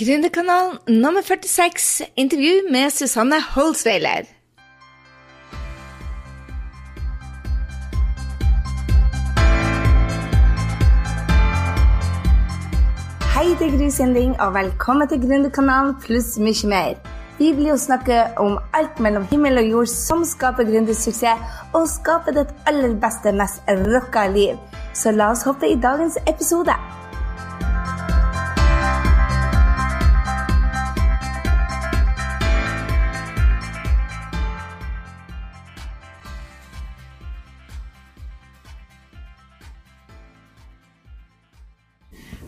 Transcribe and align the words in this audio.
Gründerkanalen 0.00 0.78
nummer 0.88 1.22
46, 1.22 2.02
intervju 2.16 2.72
med 2.72 2.90
Susanne 2.90 3.36
Holsweiler. 3.54 4.22
Hei, 13.34 13.50
er 13.52 13.76
Gry 13.76 13.90
Sinding, 13.90 14.40
og 14.40 14.54
velkommen 14.54 15.08
til 15.08 15.20
Gründerkanalen 15.20 15.92
pluss 16.00 16.38
mye 16.40 16.70
mer. 16.72 16.96
Vi 17.36 17.50
blir 17.58 17.74
å 17.74 17.82
snakke 17.82 18.22
om 18.40 18.56
alt 18.72 19.02
mellom 19.04 19.26
himmel 19.28 19.60
og 19.60 19.68
jord 19.74 19.92
som 19.92 20.24
skaper 20.24 20.64
gründersuksess, 20.70 21.44
og 21.76 21.84
skaper 21.92 22.38
ditt 22.40 22.56
aller 22.72 22.96
beste, 23.04 23.36
mest 23.36 23.68
rocka 23.84 24.24
liv. 24.32 24.56
Så 24.96 25.12
la 25.12 25.28
oss 25.36 25.44
hoppe 25.44 25.68
i 25.68 25.76
dagens 25.76 26.16
episode. 26.24 26.78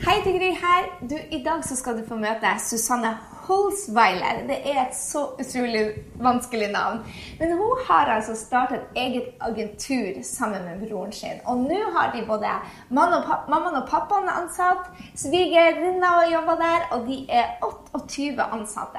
Hei 0.03 0.17
til 0.25 0.35
Gry 0.35 0.49
her. 0.59 0.87
Du, 1.11 1.15
I 1.31 1.39
dag 1.45 1.61
skal 1.63 1.95
du 1.95 2.01
få 2.09 2.17
møte 2.19 2.51
Susanne 2.59 3.13
Holsweiler. 3.47 4.41
Det 4.49 4.57
er 4.67 4.81
et 4.81 4.97
så 4.99 5.21
utrolig 5.39 5.95
vanskelig 6.19 6.73
navn. 6.73 6.99
Men 7.39 7.53
hun 7.61 7.79
har 7.87 8.11
altså 8.17 8.35
startet 8.35 8.81
eget 8.99 9.29
agentur 9.41 10.19
sammen 10.27 10.65
med 10.67 10.89
broren 10.89 11.13
sin. 11.13 11.39
Og 11.47 11.57
nå 11.63 11.79
har 11.95 12.11
de 12.17 12.27
både 12.27 12.51
mammaen 12.91 13.79
og 13.79 13.87
pappaen 13.93 14.29
ansatt, 14.33 14.91
svigerinna 15.15 16.27
jobber 16.33 16.57
der, 16.65 16.81
og 16.91 17.07
de 17.07 17.27
er 17.31 17.47
28 17.95 18.43
ansatte. 18.43 18.99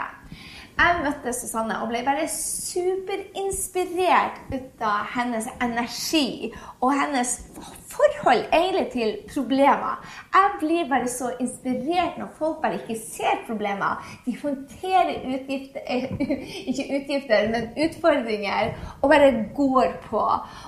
Jeg 0.78 1.04
møtte 1.04 1.34
Susanne 1.36 1.82
og 1.84 1.88
ble 1.92 2.00
bare 2.08 2.28
superinspirert 2.32 4.40
ut 4.56 4.82
av 4.82 5.06
hennes 5.18 5.48
energi 5.62 6.54
og 6.80 6.94
hennes 6.96 7.42
forhold 7.94 8.44
egentlig 8.54 8.88
til 8.94 9.16
problemer. 9.34 10.00
Jeg 10.34 10.52
blir 10.60 10.90
bare 10.90 11.08
så 11.08 11.32
inspirert 11.40 12.18
når 12.18 12.32
folk 12.38 12.62
bare 12.62 12.80
ikke 12.82 13.00
ser 13.02 13.42
problemer. 13.48 14.02
De 14.26 14.36
håndterer 14.42 15.24
utgifter, 15.34 15.82
ikke 16.70 16.88
utgifter, 16.98 17.50
men 17.54 17.70
utfordringer 17.86 18.74
og 19.02 19.10
bare 19.10 19.32
går 19.56 19.94
på. 20.10 20.24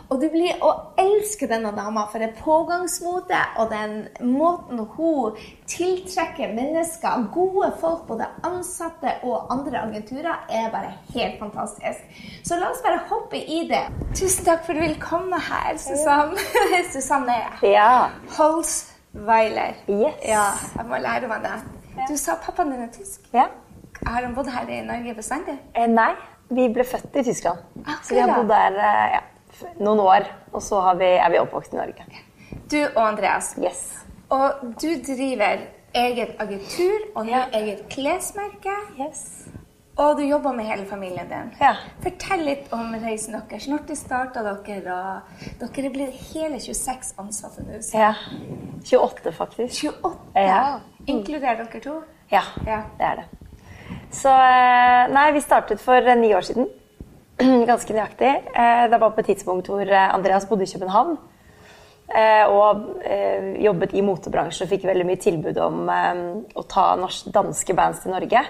Og 0.09 0.21
du 0.21 0.27
blir 0.33 0.61
å 0.65 0.73
elske 1.01 1.49
denne 1.49 1.73
dama 1.75 2.05
for 2.11 2.23
det 2.23 2.35
pågangsmotet 2.43 3.59
og 3.61 3.71
den 3.73 3.95
måten 4.21 4.83
hun 4.95 5.37
tiltrekker 5.69 6.53
mennesker, 6.53 7.25
gode 7.33 7.71
folk, 7.81 8.05
både 8.07 8.27
ansatte 8.45 9.15
og 9.23 9.51
andre 9.53 9.81
agenturer, 9.81 10.45
er 10.49 10.69
bare 10.71 10.93
helt 11.13 11.39
fantastisk. 11.39 12.21
Så 12.45 12.59
la 12.59 12.69
oss 12.69 12.83
bare 12.85 13.01
hoppe 13.09 13.39
i 13.39 13.63
det. 13.69 13.83
Tusen 14.15 14.45
takk 14.45 14.65
for 14.65 14.75
at 14.75 14.81
du 14.81 14.85
vil 14.85 14.99
komme 15.01 15.39
her, 15.41 15.73
Susanne. 15.81 16.37
Susanne 17.16 17.71
Ja. 17.73 18.09
Holzweiler. 18.38 19.73
Yes. 19.89 20.13
Ja, 20.27 20.44
jeg 20.77 20.85
må 20.85 20.97
lære 20.97 21.27
meg 21.27 21.44
det. 21.44 21.53
Du 22.09 22.17
sa 22.17 22.35
pappaen 22.44 22.71
din 22.71 22.81
er 22.83 22.91
tysk. 22.94 23.21
ja. 23.33 23.45
Har 24.05 24.21
han 24.21 24.35
bodd 24.35 24.49
her 24.52 24.67
i 24.69 24.81
Norge 24.85 25.13
bestandig? 25.16 25.55
Eh, 25.75 25.88
nei, 25.88 26.11
vi 26.49 26.67
ble 26.69 26.83
født 26.83 27.16
i 27.16 27.23
Tyskland. 27.23 27.58
Så 28.03 28.13
vi 28.13 28.19
har 28.19 28.36
bodd 28.36 28.49
der 28.52 28.75
eh, 28.75 29.13
ja, 29.16 29.21
noen 29.80 29.99
år, 29.99 30.27
og 30.53 30.61
så 30.61 30.81
har 30.81 30.95
vi, 30.99 31.05
er 31.16 31.30
vi 31.31 31.39
oppvokst 31.39 31.73
i 31.73 31.80
Norge. 31.80 32.05
Du 32.71 32.77
og 32.95 33.08
Andreas. 33.08 33.55
Yes. 33.63 34.03
Og 34.30 34.52
du 34.81 34.88
driver 35.08 35.63
eget 35.95 36.36
agentur 36.39 37.08
og 37.16 37.25
nå 37.25 37.39
eget 37.53 37.86
klesmerke. 37.89 38.75
yes. 38.99 39.47
Og 39.95 40.17
du 40.17 40.23
jobber 40.27 40.51
med 40.51 40.65
hele 40.67 40.83
familien 40.85 41.27
din. 41.29 41.51
Ja. 41.61 41.75
Fortell 42.03 42.41
litt 42.43 42.71
om 42.75 42.89
reisen 42.99 43.38
deres. 43.38 43.67
Når 43.71 43.85
starta 43.95 44.41
dere? 44.43 44.95
Og 45.61 45.61
dere 45.61 45.86
er 45.87 45.93
blitt 45.93 46.17
hele 46.33 46.59
26 46.59 47.14
ansatte 47.21 47.64
nå. 47.64 47.80
Ja. 47.95 48.09
28, 48.83 49.31
faktisk. 49.31 49.86
28? 49.87 50.17
Ja. 50.36 50.80
Inkluderer 51.08 51.61
dere 51.64 51.80
to? 51.81 52.02
Ja, 52.31 52.42
Ja. 52.67 52.81
det 52.97 53.05
er 53.08 53.15
det. 53.21 53.25
Så 54.11 54.30
eh, 54.31 55.14
Nei, 55.14 55.30
vi 55.31 55.42
startet 55.42 55.80
for 55.80 55.95
eh, 56.02 56.17
ni 56.20 56.33
år 56.36 56.41
siden. 56.43 56.67
Ganske 57.71 57.93
nøyaktig. 57.95 58.33
Eh, 58.52 58.89
Det 58.91 58.99
var 58.99 59.09
på 59.15 59.20
et 59.23 59.25
tidspunkt 59.31 59.67
hvor 59.71 59.93
Andreas 59.95 60.45
bodde 60.49 60.64
i 60.67 60.71
København. 60.73 61.17
Og 62.47 62.83
jobbet 63.64 63.93
i 63.97 64.02
motebransjen 64.05 64.67
og 64.67 64.70
fikk 64.70 64.83
veldig 64.86 65.05
mye 65.09 65.17
tilbud 65.23 65.58
om 65.58 65.87
å 65.89 66.64
ta 66.70 66.83
danske 67.33 67.73
bands 67.73 68.03
til 68.03 68.14
Norge. 68.14 68.43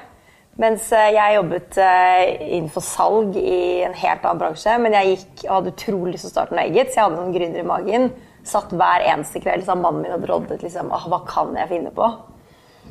Mens 0.62 0.86
eh, 0.96 1.10
jeg 1.12 1.36
jobbet 1.36 1.78
eh, 1.84 2.22
innenfor 2.56 2.84
salg 2.86 3.36
i 3.40 3.84
en 3.84 3.96
helt 3.98 4.24
annen 4.24 4.40
bransje. 4.40 4.78
Men 4.80 4.96
jeg 4.96 5.12
gikk 5.16 5.44
og 5.48 5.58
hadde 5.58 5.74
utrolig 5.74 6.14
lyst 6.16 6.28
til 6.28 6.32
å 6.32 6.36
starte 6.38 6.56
noe 6.56 6.64
eget, 6.70 6.94
så 6.94 7.02
jeg 7.02 7.08
hadde 7.10 7.20
noen 7.20 7.36
gründer 7.36 7.64
i 7.64 7.68
magen. 7.68 8.08
Satt 8.46 8.72
hver 8.72 9.04
eneste 9.04 9.42
kveld 9.44 9.66
sammen 9.68 9.84
med 9.84 9.92
mannen 9.92 10.06
min 10.06 10.16
og 10.16 10.24
droddet 10.24 10.64
liksom, 10.64 10.94
ah, 10.96 11.06
hva 11.12 11.22
kan 11.28 11.56
jeg 11.60 11.72
finne 11.74 11.92
på. 11.96 12.08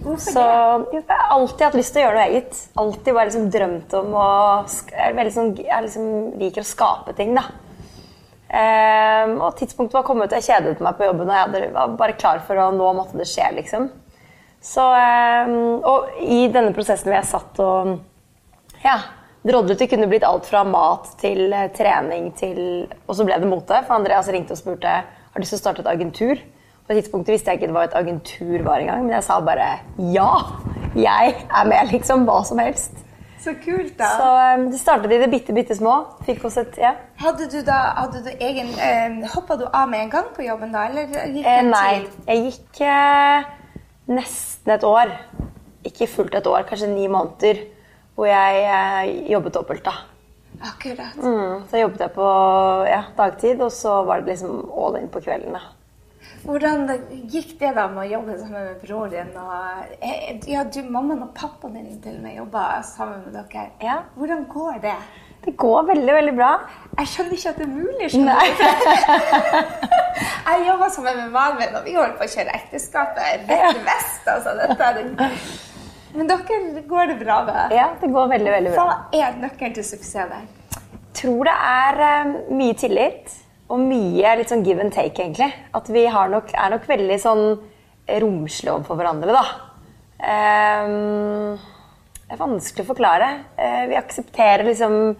Hvorfor 0.03 0.35
Så 0.35 0.43
det? 0.43 0.99
jeg 0.99 1.05
har 1.09 1.29
alltid 1.37 1.67
hatt 1.69 1.77
lyst 1.79 1.95
til 1.95 2.03
å 2.03 2.05
gjøre 2.05 2.19
noe 2.19 2.29
eget. 2.29 2.63
Alltid 2.83 3.15
bare 3.15 3.29
liksom 3.31 3.51
drømt 3.55 3.95
om 4.01 4.17
å 4.19 4.31
Jeg, 4.67 5.15
liksom, 5.21 5.53
jeg 5.63 5.85
liksom 5.87 6.09
liker 6.43 6.65
å 6.65 6.69
skape 6.69 7.15
ting, 7.17 7.37
da. 7.39 7.47
Um, 8.55 9.39
og 9.43 9.57
tidspunktet 9.59 9.97
var 9.97 10.05
kommet, 10.07 10.35
jeg 10.37 10.47
kjedet 10.47 10.83
meg 10.85 10.99
på 10.99 11.09
jobben, 11.09 11.31
og 11.31 11.55
jeg 11.57 11.71
var 11.75 11.95
bare 11.99 12.15
klar 12.19 12.43
for 12.47 12.61
å 12.61 12.69
nå 12.75 12.93
måtte 12.95 13.19
det 13.19 13.27
skje, 13.27 13.49
liksom. 13.57 13.89
Så, 14.65 14.85
ehm, 14.97 15.83
og 15.85 16.23
i 16.25 16.47
denne 16.49 16.73
prosessen 16.73 17.11
hvor 17.11 17.19
jeg 17.19 17.29
satt 17.29 17.61
og 17.61 17.99
ja, 18.85 18.97
drodlet 19.45 19.83
Det 19.83 19.91
kunne 19.91 20.09
blitt 20.09 20.25
alt 20.25 20.49
fra 20.49 20.63
mat 20.65 21.11
til 21.21 21.53
eh, 21.53 21.69
trening 21.77 22.31
til 22.39 22.61
Og 23.05 23.13
så 23.17 23.27
ble 23.29 23.37
det 23.43 23.51
mote, 23.51 23.83
for 23.85 23.99
Andreas 23.99 24.31
ringte 24.33 24.57
og 24.57 24.61
spurte 24.63 24.95
har 25.35 25.43
du 25.43 25.45
lyst 25.45 25.57
til 25.57 25.59
å 25.59 25.65
starte 25.65 25.83
et 25.83 25.89
agentur. 25.91 26.39
På 26.87 26.93
et 26.93 27.01
tidspunkt 27.01 27.27
visste 27.27 27.51
jeg 27.51 27.59
ikke 27.59 27.75
hva 27.75 27.89
et 27.89 27.97
agentur 27.99 28.63
var 28.63 28.79
engang, 28.79 29.01
men 29.03 29.17
jeg 29.17 29.25
sa 29.27 29.41
bare 29.43 29.81
ja! 30.15 30.29
Jeg 30.95 31.33
er 31.43 31.65
med, 31.67 31.91
liksom. 31.91 32.23
Hva 32.29 32.37
som 32.47 32.61
helst. 32.63 33.01
Så 33.43 33.57
kult, 33.59 33.97
da. 33.99 34.13
Så 34.15 34.29
um, 34.61 34.69
det 34.71 34.79
startet 34.79 35.13
i 35.13 35.19
det 35.21 35.27
bitte, 35.33 35.53
bitte 35.57 35.75
små. 35.75 35.97
Fikk 36.25 36.47
oss 36.47 36.61
et 36.63 36.79
ja. 36.79 36.95
Hadde 37.19 37.49
du 37.51 37.59
da 37.67 37.81
hadde 37.99 38.23
du 38.25 38.31
egen 38.33 38.71
eh, 38.79 39.19
Hoppa 39.35 39.59
du 39.59 39.67
av 39.67 39.91
med 39.91 40.07
en 40.07 40.15
gang 40.15 40.31
på 40.37 40.47
jobben 40.47 40.73
da, 40.73 40.87
eller 40.89 41.11
gikk 41.11 41.43
det 41.43 41.57
Eh, 41.57 41.67
nei, 41.67 41.91
jeg 42.31 42.45
gikk 42.47 42.81
eh, 42.87 43.51
nesten 44.11 44.75
et 44.75 44.85
år. 44.87 45.13
Ikke 45.85 46.09
fullt 46.09 46.35
et 46.35 46.47
år, 46.49 46.65
kanskje 46.69 46.91
ni 46.93 47.07
måneder. 47.09 47.63
Hvor 48.15 48.29
jeg 48.31 48.67
eh, 48.71 49.31
jobbet 49.33 49.55
dobbelt, 49.55 49.85
da. 49.85 49.95
Akkurat. 50.63 51.17
Mm, 51.19 51.65
så 51.71 51.81
jobbet 51.81 52.05
jeg 52.05 52.13
på 52.15 52.27
ja, 52.87 53.01
dagtid, 53.17 53.63
og 53.65 53.73
så 53.75 54.03
var 54.07 54.23
det 54.23 54.35
liksom 54.35 54.69
all 54.71 55.01
in 55.01 55.11
på 55.11 55.23
kveldene. 55.25 55.61
Hvordan 56.45 56.87
gikk 57.33 57.55
det 57.61 57.73
da 57.77 57.87
med 57.89 58.05
å 58.05 58.11
jobbe 58.11 58.37
sammen 58.39 58.67
med 58.69 58.83
broren? 58.85 59.11
din? 59.13 59.31
Og, 59.41 59.95
eh, 60.05 60.39
ja, 60.53 60.65
du, 60.65 60.83
mammaen 60.85 61.25
og 61.25 61.35
pappaen 61.37 61.75
din 61.81 62.01
til 62.05 62.19
og 62.19 62.25
med 62.25 62.39
jobba 62.39 62.65
sammen 62.87 63.25
med 63.25 63.39
dere. 63.39 63.67
Ja. 63.83 64.03
Hvordan 64.15 64.45
går 64.53 64.81
det? 64.85 64.97
Det 65.45 65.57
går 65.61 65.83
veldig, 65.91 66.15
veldig 66.21 66.37
bra. 66.37 66.53
Jeg 66.99 67.13
skjønner 67.13 67.37
ikke 67.39 67.51
at 67.51 67.61
det 67.61 67.67
er 67.67 67.75
mulig. 67.75 68.11
skjønner 68.13 68.35
du. 69.91 70.01
jeg 70.49 70.67
jobba 70.69 70.91
sammen 70.95 71.21
med 71.23 71.31
mannen 71.35 71.61
min, 71.63 71.79
og 71.79 71.87
vi 71.87 71.95
holdt 71.99 72.19
på 72.19 72.27
å 72.27 72.33
kjøre 72.35 72.59
ekteskapet 72.61 73.49
rett 73.51 73.81
vest. 73.87 74.27
Altså, 74.31 74.57
dette 74.61 74.91
det. 74.99 75.31
Men 76.15 76.29
dere 76.31 76.83
går 76.89 77.09
det 77.11 77.17
bra 77.25 77.41
med? 77.49 77.73
Ja, 77.75 77.89
det 78.01 78.13
går 78.15 78.29
veldig, 78.37 78.53
veldig 78.59 78.75
bra. 78.77 78.85
Hva 78.85 79.25
er 79.25 79.41
nøkkelen 79.43 79.75
til 79.81 79.87
suksess 79.95 80.31
der? 80.31 80.45
tror 81.25 81.49
det 81.49 81.55
er 81.55 82.03
eh, 82.05 82.33
mye 82.55 82.77
tillit 82.79 83.37
og 83.73 83.81
mye 83.81 84.35
litt 84.39 84.51
sånn 84.53 84.65
give 84.67 84.83
and 84.83 84.93
take, 84.93 85.17
egentlig. 85.17 85.49
At 85.75 85.89
vi 85.93 86.05
har 86.11 86.29
nok, 86.31 86.53
er 86.53 86.75
nok 86.75 86.89
veldig 86.89 87.17
sånn 87.23 87.45
romslige 88.21 88.75
overfor 88.75 88.99
hverandre, 89.01 89.33
da. 89.33 89.45
Um, 90.25 91.55
det 92.25 92.37
er 92.37 92.41
vanskelig 92.41 92.85
å 92.85 92.91
forklare. 92.91 93.31
Uh, 93.56 93.85
vi 93.88 93.97
aksepterer 93.97 94.67
liksom 94.69 95.15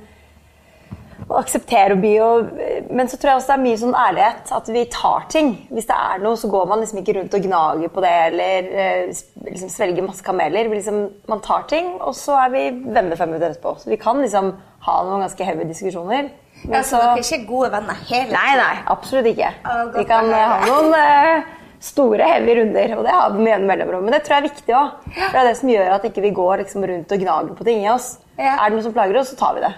å 1.29 1.39
akseptere 1.41 1.97
å 1.97 2.01
by 2.01 2.13
og 2.25 2.51
Men 2.95 3.09
så 3.11 3.17
tror 3.17 3.31
jeg 3.31 3.41
også 3.41 3.51
det 3.53 3.57
er 3.57 3.63
mye 3.65 3.81
sånn 3.81 3.97
ærlighet. 3.99 4.53
At 4.59 4.69
vi 4.75 4.85
tar 4.93 5.27
ting. 5.33 5.51
Hvis 5.73 5.89
det 5.89 5.97
er 5.97 6.23
noe, 6.23 6.37
så 6.41 6.51
går 6.53 6.69
man 6.71 6.83
liksom 6.83 7.01
ikke 7.01 7.17
rundt 7.19 7.37
og 7.39 7.49
gnager 7.49 7.93
på 7.95 8.05
det 8.05 8.13
eller 8.29 8.69
eh, 8.85 9.25
liksom 9.49 9.73
svelger 9.73 10.07
masse 10.07 10.25
kameler. 10.27 10.69
Liksom, 10.71 11.01
man 11.31 11.43
tar 11.45 11.67
ting, 11.71 11.95
og 12.01 12.15
så 12.19 12.37
er 12.45 12.55
vi 12.55 12.65
venner 12.85 13.19
fem 13.19 13.33
minutter 13.33 13.55
etterpå. 13.55 13.77
Så 13.83 13.93
vi 13.93 14.01
kan 14.01 14.21
liksom 14.23 14.53
ha 14.85 14.97
noen 15.07 15.25
ganske 15.25 15.49
heavy 15.49 15.67
diskusjoner. 15.71 16.31
Men 16.65 16.79
Ja, 16.79 16.85
så 16.87 17.01
dere 17.01 17.17
er 17.19 17.25
ikke 17.25 17.45
gode 17.49 17.69
venner 17.75 17.99
hele 18.09 18.33
Nei, 18.33 18.55
nei, 18.57 18.75
absolutt 18.93 19.27
ikke. 19.29 19.51
Vi 19.99 20.05
kan 20.09 20.31
ha 20.33 20.61
noen 20.65 20.95
eh, 20.97 21.49
store, 21.85 22.29
heavy 22.31 22.55
runder, 22.61 22.95
og 22.99 23.05
det 23.05 23.17
har 23.17 23.33
vi 23.35 23.43
med 23.43 23.53
jevne 23.53 23.71
mellomrom. 23.73 24.05
Men 24.07 24.17
det 24.17 24.23
tror 24.25 24.39
jeg 24.39 24.45
er 24.45 24.51
viktig 24.51 24.77
òg. 24.77 25.09
For 25.09 25.35
det 25.35 25.43
er 25.43 25.51
det 25.51 25.57
som 25.61 25.73
gjør 25.73 25.97
at 25.99 26.07
ikke 26.09 26.25
vi 26.25 26.37
går 26.37 26.63
liksom 26.63 26.87
rundt 26.93 27.17
og 27.17 27.25
gnager 27.27 27.59
på 27.59 27.67
ting 27.69 27.83
i 27.85 27.91
oss. 27.93 28.15
Ja. 28.39 28.55
Er 28.55 28.71
det 28.71 28.79
noe 28.79 28.87
som 28.87 28.95
plager 28.97 29.21
oss, 29.21 29.35
så 29.35 29.41
tar 29.41 29.59
vi 29.59 29.67
det. 29.67 29.75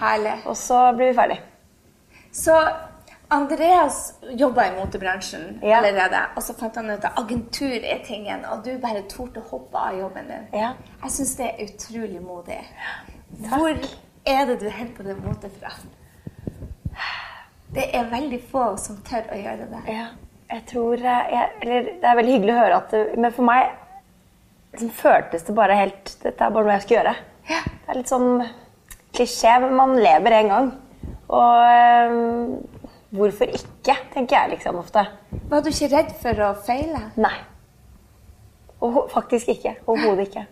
Herlig. 0.00 0.38
Og 0.46 0.56
så 0.56 0.78
blir 0.96 1.12
vi 1.12 1.16
ferdig. 1.18 1.40
Så 2.32 2.54
Andreas 3.32 4.14
jobba 4.36 4.66
i 4.66 4.72
motebransjen 4.76 5.58
Ja. 5.62 5.78
allerede, 5.78 6.20
og 6.36 6.42
så 6.42 6.54
fant 6.58 6.76
han 6.76 6.90
ut 6.90 7.04
at 7.04 7.18
agentur 7.18 7.78
er 7.84 8.02
tingen, 8.04 8.44
og 8.44 8.64
du 8.64 8.78
bare 8.78 9.02
torde 9.08 9.40
å 9.40 9.48
hoppe 9.50 9.78
av 9.78 9.96
jobben 9.98 10.28
din. 10.28 10.46
Ja. 10.52 10.72
Jeg 11.02 11.10
syns 11.10 11.34
det 11.36 11.46
er 11.50 11.64
utrolig 11.64 12.20
modig. 12.22 12.58
Hvor 13.48 13.72
er 14.26 14.44
det 14.46 14.60
du 14.60 14.68
henter 14.68 15.04
det 15.04 15.16
motet 15.24 15.52
fra? 15.60 15.72
Det 17.74 17.86
er 17.96 18.04
veldig 18.12 18.40
få 18.50 18.76
som 18.78 18.98
tør 19.06 19.30
å 19.32 19.38
gjøre 19.40 19.68
det. 19.70 19.82
Ja, 19.88 20.06
jeg 20.52 20.66
tror 20.68 20.96
jeg, 21.00 21.48
Eller 21.62 21.82
det 21.82 22.04
er 22.04 22.16
veldig 22.18 22.32
hyggelig 22.34 22.52
å 22.52 22.58
høre 22.60 22.76
at 22.76 22.92
Men 23.18 23.32
for 23.32 23.42
meg 23.48 23.70
liksom, 24.74 24.90
føltes 24.90 25.42
det 25.46 25.54
bare 25.56 25.74
helt 25.78 26.12
Dette 26.22 26.44
er 26.44 26.50
bare 26.50 26.64
noe 26.68 26.72
jeg 26.76 26.82
skal 26.82 26.96
gjøre. 26.98 27.14
Ja. 27.48 27.62
Det 27.64 27.88
er 27.94 27.94
litt 28.02 28.12
sånn 28.12 28.42
klisjé, 29.16 29.58
men 29.62 29.76
man 29.78 29.96
lever 30.00 30.38
en 30.38 30.52
gang. 30.52 30.70
Og 31.32 31.64
eh, 31.64 32.16
hvorfor 33.16 33.56
ikke, 33.58 33.96
tenker 34.14 34.38
jeg 34.38 34.54
liksom 34.56 34.80
ofte. 34.80 35.04
Var 35.50 35.64
du 35.64 35.70
ikke 35.72 35.90
redd 35.92 36.14
for 36.22 36.44
å 36.46 36.52
feile? 36.66 37.06
Nei. 37.20 37.36
Og, 38.82 39.04
faktisk 39.12 39.52
ikke. 39.54 39.76
Overhodet 39.86 40.28
ikke. 40.30 40.46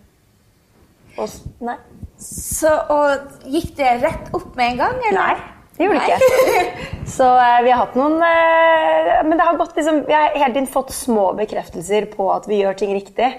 Og, 1.18 1.32
nei. 1.66 1.78
Så, 2.20 2.70
og 2.92 3.48
gikk 3.48 3.72
det 3.78 3.96
rett 4.04 4.28
opp 4.36 4.52
med 4.58 4.74
en 4.74 4.82
gang, 4.82 4.98
eller? 5.08 5.40
Nei, 5.40 5.60
det 5.76 5.86
gjorde 5.86 6.02
det 6.04 6.18
ikke. 6.18 6.64
Så 7.16 7.26
eh, 7.40 7.60
vi 7.64 7.72
har 7.72 7.80
hatt 7.80 7.96
noen 7.98 8.20
eh, 8.22 9.14
Men 9.26 9.38
det 9.40 9.46
har 9.46 9.56
gått 9.58 9.78
liksom, 9.78 10.02
vi 10.06 10.14
har 10.14 10.36
hele 10.36 10.52
tiden 10.52 10.68
fått 10.70 10.92
små 10.94 11.30
bekreftelser 11.38 12.06
på 12.12 12.28
at 12.34 12.46
vi 12.50 12.60
gjør 12.60 12.76
ting 12.78 12.92
riktig. 12.94 13.30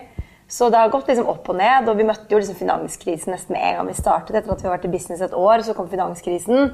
Så 0.51 0.67
det 0.69 0.81
har 0.81 0.91
gått 0.91 1.07
liksom 1.07 1.29
opp 1.31 1.47
og 1.47 1.55
ned, 1.55 1.87
og 1.87 1.95
vi 1.95 2.05
møtte 2.07 2.33
jo 2.33 2.39
liksom 2.41 2.57
finanskrisen 2.59 3.31
nesten 3.31 3.55
med 3.55 3.63
en 3.63 3.77
gang 3.79 3.87
vi 3.87 3.95
startet. 3.95 4.35
Etter 4.35 4.51
at 4.51 4.63
vi 4.63 4.67
har 4.67 4.75
vært 4.75 4.87
i 4.89 4.91
business 4.91 5.23
et 5.23 5.35
år, 5.37 5.63
så 5.63 5.75
kom 5.77 5.87
finanskrisen. 5.91 6.73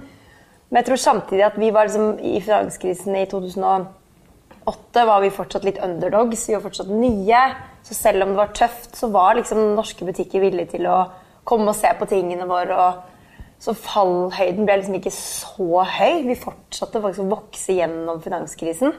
Men 0.67 0.79
jeg 0.81 0.87
tror 0.89 1.01
samtidig 1.03 1.45
at 1.45 1.59
vi 1.61 1.69
var 1.75 1.85
liksom 1.85 2.17
i 2.25 2.39
finanskrisen 2.41 3.15
i 3.19 3.27
2008 3.29 5.03
var 5.11 5.21
vi 5.21 5.29
fortsatt 5.35 5.67
litt 5.67 5.77
underdogs. 5.85 6.47
Vi 6.49 6.57
var 6.57 6.65
fortsatt 6.65 6.89
nye. 6.89 7.43
Så 7.85 7.95
selv 7.95 8.25
om 8.25 8.33
det 8.33 8.41
var 8.41 8.55
tøft, 8.57 8.97
så 8.97 9.11
var 9.13 9.37
liksom 9.37 9.61
norske 9.77 10.07
butikker 10.09 10.41
villige 10.43 10.73
til 10.73 10.89
å 10.89 10.97
komme 11.47 11.69
og 11.71 11.77
se 11.77 11.93
på 11.99 12.09
tingene 12.09 12.49
våre. 12.49 12.75
og 12.75 13.13
så 13.57 13.73
fallhøyden 13.73 14.67
ble 14.67 14.75
liksom 14.77 14.97
ikke 14.99 15.13
så 15.13 15.85
høy. 15.85 16.25
Vi 16.27 16.35
fortsatte 16.37 17.01
faktisk 17.01 17.23
å 17.23 17.31
vokse 17.31 17.77
gjennom 17.77 18.19
finanskrisen. 18.21 18.93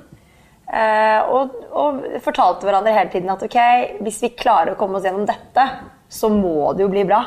Eh, 0.68 1.20
og, 1.32 1.54
og 1.72 2.00
fortalte 2.20 2.66
hverandre 2.68 2.92
hele 2.92 3.12
tiden 3.12 3.30
at 3.32 3.44
ok, 3.44 3.58
hvis 4.04 4.20
vi 4.26 4.34
klarer 4.36 4.74
å 4.74 4.80
komme 4.80 4.98
oss 4.98 5.06
gjennom 5.08 5.24
dette, 5.28 5.64
så 6.08 6.28
må 6.32 6.74
det 6.76 6.84
jo 6.84 6.90
bli 6.92 7.06
bra. 7.08 7.22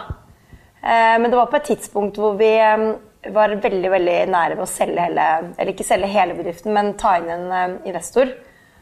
Eh, 0.82 1.18
men 1.18 1.30
det 1.30 1.40
var 1.40 1.50
på 1.50 1.58
et 1.58 1.72
tidspunkt 1.72 2.20
hvor 2.22 2.38
vi 2.38 2.52
eh, 2.62 2.86
var 3.34 3.56
veldig 3.64 3.94
veldig 3.94 4.18
nære 4.34 4.58
ved 4.60 4.66
å 4.66 4.70
selge 4.70 5.04
hele 5.06 5.26
Eller 5.52 5.74
ikke 5.74 5.86
selge 5.86 6.10
hele 6.10 6.38
bedriften, 6.38 6.74
men 6.74 6.96
ta 7.02 7.16
inn 7.18 7.30
en 7.34 7.80
investor. 7.90 8.30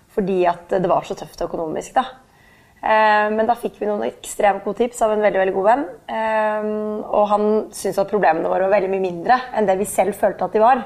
Fordi 0.10 0.42
at 0.50 0.72
det 0.74 0.90
var 0.90 1.08
så 1.08 1.16
tøft 1.16 1.44
økonomisk, 1.46 1.96
da. 1.96 2.08
Men 2.80 3.46
da 3.46 3.54
fikk 3.60 3.76
vi 3.78 3.86
noen 3.86 4.08
ekstremt 4.08 4.64
gode 4.64 4.80
tips 4.80 5.04
av 5.06 5.12
en 5.12 5.22
veldig 5.22 5.42
veldig 5.42 5.54
god 5.54 5.68
venn. 5.68 5.84
Og 7.06 7.26
han 7.30 7.46
syntes 7.76 8.00
at 8.02 8.10
problemene 8.10 8.50
våre 8.50 8.66
var 8.66 8.74
veldig 8.78 8.90
mye 8.94 9.04
mindre 9.04 9.38
enn 9.54 9.68
det 9.68 9.76
vi 9.80 9.88
selv 9.88 10.18
følte 10.18 10.48
at 10.48 10.56
de 10.56 10.64
var. 10.64 10.82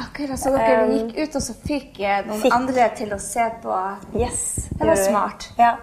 Akkurat 0.00 0.38
så 0.40 0.50
dere 0.56 0.84
Um, 0.86 0.92
gikk 0.96 1.16
ut, 1.18 1.36
og 1.36 1.42
så 1.42 1.54
fikk 1.66 1.98
noen 2.26 2.40
fikk- 2.40 2.54
andre 2.56 2.88
til 2.96 3.12
å 3.12 3.18
se 3.20 3.44
på 3.62 3.78
Yes, 4.16 4.68
Det 4.78 4.86
var 4.86 4.96
smart. 4.96 5.48
Ja. 5.58 5.76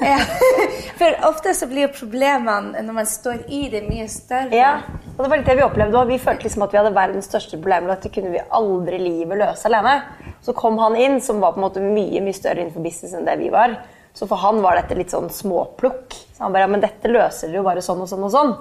ja. 0.00 0.18
For 0.98 1.18
ofte 1.28 1.52
så 1.54 1.68
blir 1.68 1.86
jo 1.86 1.92
problemene 1.98 2.80
når 2.82 2.96
man 2.96 3.06
står 3.06 3.44
i 3.52 3.68
det, 3.72 3.82
mye 3.88 4.08
større. 4.08 4.56
Ja, 4.56 4.78
og 5.12 5.24
det 5.24 5.28
var 5.28 5.36
litt 5.36 5.50
det 5.50 5.56
vi 5.60 5.66
opplevde 5.66 6.00
òg. 6.00 6.08
Vi 6.08 6.18
følte 6.22 6.48
liksom 6.48 6.64
at 6.64 6.72
vi 6.72 6.80
hadde 6.80 6.94
verdens 6.96 7.28
største 7.28 7.60
problem, 7.60 7.90
og 7.90 7.96
at 7.98 8.06
det 8.06 8.12
kunne 8.14 8.32
vi 8.32 8.40
aldri 8.48 8.96
i 8.96 9.04
livet 9.04 9.38
løse 9.42 9.68
alene. 9.68 9.98
Så 10.42 10.54
kom 10.56 10.78
han 10.80 10.96
inn, 10.96 11.20
som 11.20 11.40
var 11.44 11.52
på 11.52 11.60
en 11.60 11.66
måte 11.68 11.82
mye 11.84 12.22
mye 12.24 12.34
større 12.34 12.64
innenfor 12.64 12.82
business 12.82 13.12
enn 13.14 13.28
det 13.28 13.36
vi 13.38 13.50
var. 13.52 13.76
Så 14.16 14.26
for 14.28 14.40
han 14.42 14.58
var 14.64 14.76
dette 14.80 14.96
litt 14.96 15.12
sånn 15.12 15.28
småplukk. 15.32 16.16
Så 16.34 16.42
han 16.44 16.52
bare 16.52 16.64
ja, 16.66 16.72
men 16.72 16.82
dette 16.82 17.08
løser 17.12 17.48
dere 17.48 17.60
jo 17.60 17.66
bare 17.68 17.84
sånn 17.84 18.00
og 18.04 18.08
sånn 18.10 18.24
og 18.26 18.32
sånn. 18.32 18.56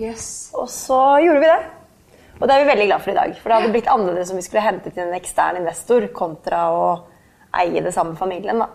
Yes. 0.00 0.28
Og 0.56 0.68
så 0.72 1.00
gjorde 1.24 1.40
vi 1.42 1.50
det. 1.50 1.58
Og 2.40 2.48
det 2.48 2.54
er 2.54 2.64
vi 2.64 2.70
veldig 2.72 2.86
glad 2.90 3.02
for 3.04 3.10
i 3.14 3.18
dag. 3.18 3.34
For 3.40 3.48
det 3.52 3.58
hadde 3.60 3.72
blitt 3.76 3.90
annerledes 3.92 4.30
om 4.34 4.40
vi 4.40 4.46
skulle 4.46 4.64
hentet 4.66 4.96
inn 4.98 5.06
en 5.08 5.18
ekstern 5.18 5.60
investor 5.60 6.06
kontra 6.16 6.64
å 6.74 6.84
eie 7.54 7.80
det 7.84 7.92
samme 7.94 8.16
familien. 8.18 8.58
da. 8.58 8.68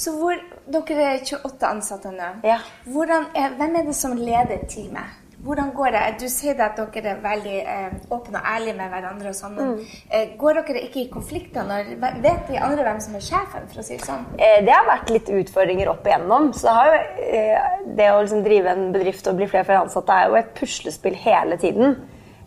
Så 0.00 0.14
hvor, 0.16 0.38
dere 0.72 1.08
er 1.14 1.22
28 1.24 1.68
ansatte 1.68 2.12
nå. 2.14 2.32
Ja. 2.48 2.58
Er, 2.88 3.56
hvem 3.58 3.76
er 3.76 3.88
det 3.90 3.96
som 3.98 4.16
leder 4.16 4.64
teamet? 4.70 5.16
Hvordan 5.44 5.68
går 5.70 5.92
det? 5.94 6.00
Du 6.18 6.24
sier 6.32 6.58
at 6.64 6.80
dere 6.80 7.12
er 7.12 7.20
veldig 7.22 7.58
eh, 7.62 7.92
åpne 8.10 8.40
og 8.40 8.48
ærlige 8.56 8.74
med 8.74 8.88
hverandre. 8.90 9.28
og 9.30 9.36
sånn, 9.38 9.54
men 9.54 9.76
eh, 10.10 10.32
Går 10.40 10.58
dere 10.64 10.80
ikke 10.88 11.04
i 11.04 11.10
konflikter? 11.12 11.62
når, 11.68 11.92
Vet 12.24 12.48
de 12.48 12.58
andre 12.58 12.82
hvem 12.88 12.98
som 13.04 13.14
er 13.14 13.22
sjefen? 13.22 13.68
for 13.70 13.78
å 13.78 13.86
si 13.86 13.94
det 14.00 14.08
sånn? 14.08 14.24
Eh, 14.34 14.58
Det 14.66 14.74
har 14.74 14.88
vært 14.88 15.12
litt 15.14 15.30
utfordringer 15.30 15.92
opp 15.92 16.08
igjennom. 16.10 16.50
Så 16.56 16.66
det, 16.66 16.74
har 16.74 16.90
jo, 16.90 16.98
eh, 17.28 17.70
det 18.00 18.08
å 18.10 18.18
liksom 18.24 18.42
drive 18.48 18.72
en 18.74 18.88
bedrift 18.96 19.30
og 19.30 19.38
bli 19.38 19.46
flere 19.52 19.68
flere 19.68 19.84
ansatte 19.86 20.16
er 20.16 20.26
jo 20.32 20.40
et 20.40 20.54
puslespill 20.58 21.14
hele 21.14 21.60
tiden. 21.60 21.94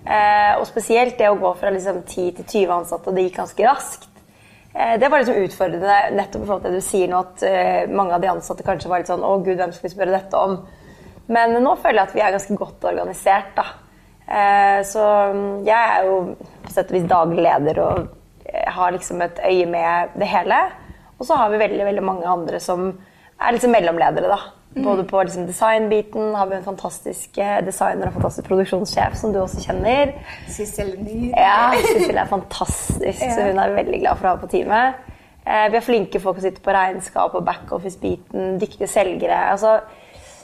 Eh, 0.06 0.54
Og 0.60 0.66
spesielt 0.68 1.18
det 1.18 1.30
å 1.30 1.38
gå 1.40 1.52
fra 1.58 1.70
liksom 1.70 2.02
10 2.04 2.32
til 2.40 2.46
20 2.46 2.72
ansatte, 2.80 3.10
og 3.10 3.16
det 3.16 3.28
gikk 3.28 3.38
ganske 3.38 3.68
raskt. 3.68 4.08
Eh, 4.74 4.98
Det 4.98 5.10
var 5.10 5.20
liksom 5.20 5.44
utfordrende 5.44 5.98
nettopp 6.18 6.44
i 6.44 6.46
forhold 6.48 6.64
til 6.64 6.72
det 6.72 6.82
du 6.82 6.88
sier 6.88 7.08
nå, 7.08 7.20
at 7.20 7.44
eh, 7.44 7.88
mange 7.88 8.14
av 8.14 8.22
de 8.22 8.32
ansatte 8.32 8.64
kanskje 8.64 8.90
var 8.90 9.00
litt 9.00 9.12
sånn 9.12 9.24
Å, 9.24 9.44
gud, 9.44 9.58
hvem 9.58 9.72
skal 9.74 9.90
vi 9.90 9.96
spørre 9.96 10.18
dette 10.18 10.38
om? 10.38 10.58
Men 11.28 11.54
nå 11.64 11.76
føler 11.78 12.02
jeg 12.02 12.10
at 12.10 12.16
vi 12.16 12.22
er 12.26 12.34
ganske 12.34 12.58
godt 12.58 12.84
organisert, 12.84 13.54
da. 13.56 13.66
Så 14.88 15.02
mm, 15.34 15.64
jeg 15.68 15.76
er 15.76 16.06
jo 16.08 16.36
på 16.64 16.72
sett 16.72 16.92
og 16.92 16.96
vis 16.96 17.08
daglig 17.08 17.44
leder 17.44 17.80
og 17.84 18.10
har 18.76 18.92
liksom 18.92 19.22
et 19.22 19.40
øye 19.44 19.66
med 19.68 20.14
det 20.20 20.28
hele. 20.28 20.58
Og 21.20 21.26
så 21.28 21.36
har 21.40 21.50
vi 21.52 21.60
veldig 21.62 21.86
veldig 21.86 22.04
mange 22.04 22.28
andre 22.28 22.60
som 22.60 22.86
er 23.40 23.52
liksom 23.56 23.72
mellomledere. 23.72 24.28
da. 24.32 24.40
Både 24.76 25.04
på 25.04 25.20
liksom 25.24 25.48
designbiten 25.50 26.36
har 26.36 26.48
vi 26.48 26.56
en 26.56 26.64
fantastisk 26.64 27.38
eh, 27.44 27.58
designer 27.66 28.08
og 28.08 28.16
fantastisk 28.16 28.48
produksjonssjef 28.48 29.18
som 29.20 29.34
du 29.34 29.42
også 29.42 29.66
kjenner. 29.66 30.14
Sissel 30.48 30.94
Nyr. 31.02 31.34
Ja, 31.36 31.74
Sissel 31.76 32.16
er 32.16 32.30
fantastisk, 32.30 33.20
så 33.20 33.50
hun 33.50 33.60
er 33.60 33.76
veldig 33.76 34.00
glad 34.06 34.22
for 34.22 34.30
å 34.30 34.36
ha 34.36 34.40
på 34.40 34.52
teamet. 34.54 35.02
Eh, 35.44 35.66
vi 35.74 35.76
har 35.76 35.84
flinke 35.84 36.22
folk 36.24 36.40
som 36.40 36.48
sitter 36.48 36.64
på 36.64 36.76
regnskap 36.76 37.36
og 37.36 37.44
backoffice-biten, 37.50 38.56
dyktige 38.62 38.88
selgere. 38.88 39.44
altså 39.52 39.80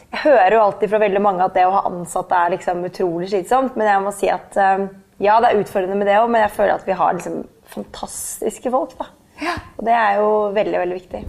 jeg 0.08 0.22
hører 0.24 0.54
jo 0.56 0.62
alltid 0.64 0.90
fra 0.90 1.00
veldig 1.04 1.22
mange 1.22 1.44
at 1.44 1.56
det 1.58 1.66
å 1.68 1.74
ha 1.74 1.82
ansatte 1.90 2.38
er 2.40 2.54
liksom 2.54 2.86
utrolig 2.88 3.28
slitsomt. 3.32 3.76
Men 3.76 3.90
jeg 3.92 4.04
må 4.06 4.14
si 4.16 4.30
at 4.32 4.56
eh, 4.56 4.88
ja, 5.24 5.40
det 5.42 5.50
er 5.50 5.62
utfordrende 5.62 5.98
med 6.00 6.08
det 6.08 6.20
òg, 6.22 6.30
men 6.32 6.46
jeg 6.46 6.56
føler 6.56 6.78
at 6.78 6.88
vi 6.88 6.96
har 6.96 7.18
liksom 7.18 7.42
fantastiske 7.74 8.72
folk. 8.72 8.96
da. 9.00 9.10
Ja. 9.44 9.58
Og 9.78 9.86
det 9.86 9.94
er 9.98 10.22
jo 10.22 10.32
veldig, 10.56 10.80
veldig 10.84 11.00
viktig. 11.02 11.24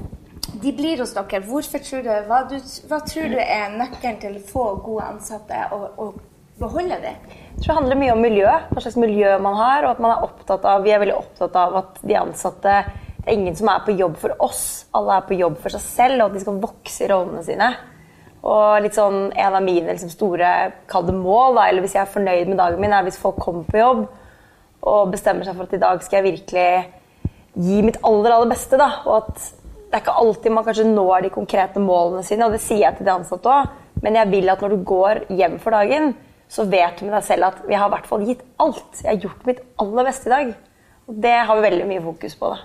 De 0.63 0.73
blir 0.75 1.01
hos 1.03 1.15
dere. 1.15 1.43
Hvorfor 1.47 1.83
tror 1.85 2.05
du, 2.07 2.11
hva, 2.29 2.43
du, 2.51 2.57
hva 2.91 2.99
tror 3.07 3.31
du 3.33 3.39
er 3.39 3.75
nøkkelen 3.77 4.19
til 4.23 4.39
å 4.39 4.47
få 4.49 4.65
gode 4.85 5.11
ansatte 5.15 5.61
og, 5.77 5.85
og 6.01 6.21
beholde 6.59 6.99
dem? 7.03 7.19
Jeg 7.59 7.65
tror 7.65 7.73
det 7.73 7.79
handler 7.81 8.01
mye 8.01 8.15
om 8.15 8.23
miljø, 8.23 8.55
hva 8.71 8.83
slags 8.83 8.99
miljø 9.01 9.35
man 9.43 9.59
har. 9.59 9.85
og 9.85 9.93
at 9.97 10.03
man 10.03 10.15
er 10.15 10.25
opptatt 10.27 10.67
av, 10.67 10.83
Vi 10.87 10.95
er 10.95 11.03
veldig 11.03 11.19
opptatt 11.19 11.59
av 11.59 11.77
at 11.83 12.01
de 12.03 12.17
ansatte 12.19 12.75
Det 12.89 13.27
er 13.27 13.37
ingen 13.37 13.57
som 13.59 13.71
er 13.73 13.85
på 13.87 13.97
jobb 13.99 14.17
for 14.19 14.35
oss. 14.43 14.65
Alle 14.97 15.19
er 15.19 15.29
på 15.29 15.39
jobb 15.39 15.59
for 15.63 15.75
seg 15.75 15.85
selv, 15.85 16.21
og 16.21 16.27
at 16.29 16.39
de 16.39 16.45
skal 16.47 16.63
vokse 16.63 17.05
i 17.05 17.11
rollene 17.13 17.45
sine. 17.47 17.73
Og 18.49 18.79
litt 18.83 18.97
sånn, 18.97 19.33
En 19.35 19.59
av 19.59 19.63
mine 19.63 19.91
liksom, 19.91 20.11
store 20.11 20.73
kall 20.91 21.13
mål, 21.13 21.59
da, 21.59 21.69
eller 21.69 21.85
hvis 21.85 21.99
jeg 21.99 22.05
er 22.07 22.15
fornøyd 22.15 22.49
med 22.49 22.59
dagen 22.59 22.81
min, 22.81 22.95
er 22.95 23.07
hvis 23.07 23.21
folk 23.21 23.39
kommer 23.43 23.67
på 23.69 23.79
jobb 23.79 24.07
og 24.89 25.11
bestemmer 25.11 25.45
seg 25.45 25.57
for 25.59 25.67
at 25.67 25.75
i 25.75 25.83
dag 25.83 26.03
skal 26.05 26.21
jeg 26.21 26.33
virkelig 26.33 26.69
gi 27.59 27.81
mitt 27.83 27.99
aller, 28.07 28.31
aller 28.33 28.51
beste. 28.53 28.79
da, 28.79 28.91
og 29.07 29.25
at 29.25 29.49
det 29.89 29.97
er 29.97 30.03
ikke 30.05 30.17
alltid 30.21 30.53
man 30.53 30.65
kanskje 30.67 30.85
når 30.93 31.23
de 31.25 31.31
konkrete 31.33 31.81
målene 31.81 32.23
sine, 32.27 32.45
og 32.47 32.53
det 32.53 32.61
sier 32.61 32.85
jeg 32.85 32.99
til 32.99 33.07
de 33.09 33.15
ansatte 33.15 33.49
òg, 33.49 33.69
men 34.05 34.15
jeg 34.21 34.31
vil 34.31 34.51
at 34.53 34.61
når 34.63 34.75
du 34.77 34.83
går 34.87 35.21
hjem 35.33 35.59
for 35.63 35.75
dagen, 35.75 36.13
så 36.49 36.65
vet 36.69 36.99
du 37.01 37.07
med 37.07 37.15
deg 37.19 37.25
selv 37.25 37.49
at 37.51 37.63
jeg 37.69 37.79
har 37.81 37.89
i 37.89 37.95
hvert 37.97 38.07
fall 38.09 38.25
gitt 38.25 38.43
alt. 38.61 39.01
Jeg 39.03 39.09
har 39.11 39.23
gjort 39.27 39.47
mitt 39.49 39.63
aller 39.81 40.05
beste 40.09 40.29
i 40.29 40.33
dag. 40.33 40.53
Og 41.09 41.17
det 41.25 41.33
har 41.49 41.57
vi 41.57 41.65
veldig 41.65 41.87
mye 41.89 42.03
fokus 42.05 42.37
på. 42.37 42.53
da. 42.53 42.59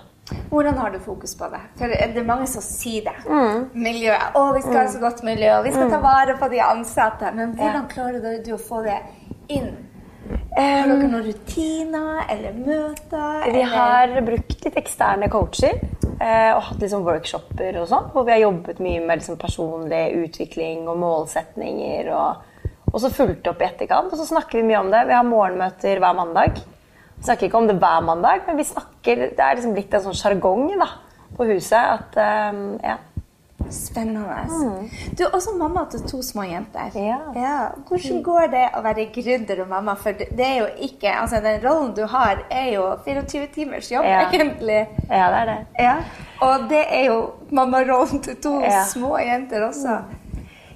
Hvordan 0.48 0.78
har 0.80 0.90
du 0.94 0.98
fokus 1.04 1.34
på 1.36 1.48
det? 1.52 1.60
For 1.76 1.92
det 1.92 2.16
er 2.20 2.24
mange 2.28 2.46
som 2.48 2.64
sier 2.64 3.04
det. 3.08 3.16
Mm. 3.28 3.66
Miljøet. 3.76 4.36
Å, 4.36 4.44
vi 4.56 4.62
skal 4.64 4.78
ha 4.78 4.84
så 4.92 5.00
godt 5.02 5.20
miljø, 5.26 5.50
vi 5.66 5.72
skal 5.74 5.90
ta 5.92 6.00
vare 6.00 6.36
på 6.40 6.48
de 6.52 6.60
ansatte. 6.64 7.32
Men 7.36 7.52
hvordan 7.58 7.88
klarer 7.92 8.40
du, 8.44 8.52
å 8.54 8.60
få 8.60 8.80
det 8.86 9.00
inn? 9.52 9.72
Har 10.54 10.86
dere 10.88 11.08
noen 11.10 11.24
rutiner 11.26 12.22
eller 12.32 12.54
møter? 12.56 13.44
Vi 13.52 13.60
eller- 13.60 13.74
har 13.74 14.14
brukt 14.24 14.64
litt 14.64 14.76
eksterne 14.80 15.28
coacher 15.28 15.76
og 16.24 16.62
hatt 16.68 16.80
liksom 16.80 17.04
workshoper 17.04 17.80
og 17.80 17.88
sånn, 17.90 18.10
hvor 18.14 18.26
vi 18.26 18.32
har 18.32 18.44
jobbet 18.46 18.82
mye 18.84 19.02
med 19.04 19.20
liksom 19.20 19.38
personlig 19.40 20.04
utvikling 20.22 20.86
og 20.88 21.00
målsetninger. 21.02 22.10
Og, 22.16 22.68
og 22.92 23.00
så 23.02 23.10
fulgt 23.12 23.48
opp 23.50 23.60
i 23.60 23.68
etterkant, 23.68 24.12
og 24.12 24.20
så 24.20 24.28
snakker 24.30 24.60
vi 24.60 24.68
mye 24.70 24.80
om 24.84 24.92
det. 24.92 25.04
Vi 25.10 25.16
har 25.16 25.26
morgenmøter 25.28 26.00
hver 26.00 26.16
mandag. 26.16 26.60
Vi 27.14 27.26
snakker 27.26 27.48
ikke 27.48 27.60
om 27.60 27.68
det 27.70 27.78
hver 27.82 28.04
mandag, 28.06 28.44
men 28.46 28.60
vi 28.60 28.68
snakker, 28.68 29.26
det 29.36 29.44
er 29.44 29.58
liksom 29.58 29.74
blitt 29.76 29.94
en 29.96 30.06
sånn 30.06 30.18
sjargong 30.18 30.70
på 31.34 31.48
huset 31.50 31.80
at 31.80 32.16
eh, 32.20 32.62
ja. 32.84 32.98
Spennende. 33.70 34.88
Du 35.18 35.24
er 35.24 35.30
også 35.34 35.54
mamma 35.58 35.84
til 35.90 36.00
to 36.08 36.22
små 36.22 36.42
jenter. 36.48 36.90
Ja. 36.94 37.68
Hvordan 37.88 38.22
går 38.26 38.46
det 38.52 38.64
å 38.76 38.82
være 38.84 39.06
gründer 39.14 39.62
og 39.64 39.68
mamma? 39.68 39.94
For 40.00 40.12
det 40.12 40.40
er 40.46 40.58
jo 40.60 40.66
ikke 40.88 41.12
Altså, 41.14 41.40
den 41.44 41.60
rollen 41.64 41.94
du 41.96 42.04
har, 42.06 42.42
er 42.50 42.72
jo 42.74 42.84
24 43.04 43.46
timers 43.54 43.90
jobb, 43.92 44.04
Ja. 44.04 44.28
egentlig. 44.30 44.86
Ja, 45.10 45.30
det 45.30 45.40
er 45.40 45.46
det. 45.46 45.58
Ja. 45.78 45.94
Og 46.40 46.68
det 46.70 46.84
er 46.90 47.04
jo 47.06 47.30
mammarollen 47.50 48.20
til 48.22 48.36
to 48.36 48.60
Ja. 48.60 48.84
små 48.84 49.18
jenter 49.18 49.68
også. 49.68 50.02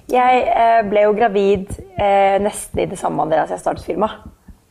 Jeg 0.09 0.47
eh, 0.55 0.81
ble 0.89 1.01
jo 1.05 1.13
gravid 1.13 1.67
eh, 1.99 2.39
nesten 2.41 2.79
i 2.79 2.85
det 2.85 2.97
samme 2.97 3.21
Andreas 3.21 3.49
jeg 3.49 3.59
startet 3.59 3.85
firma. 3.85 4.09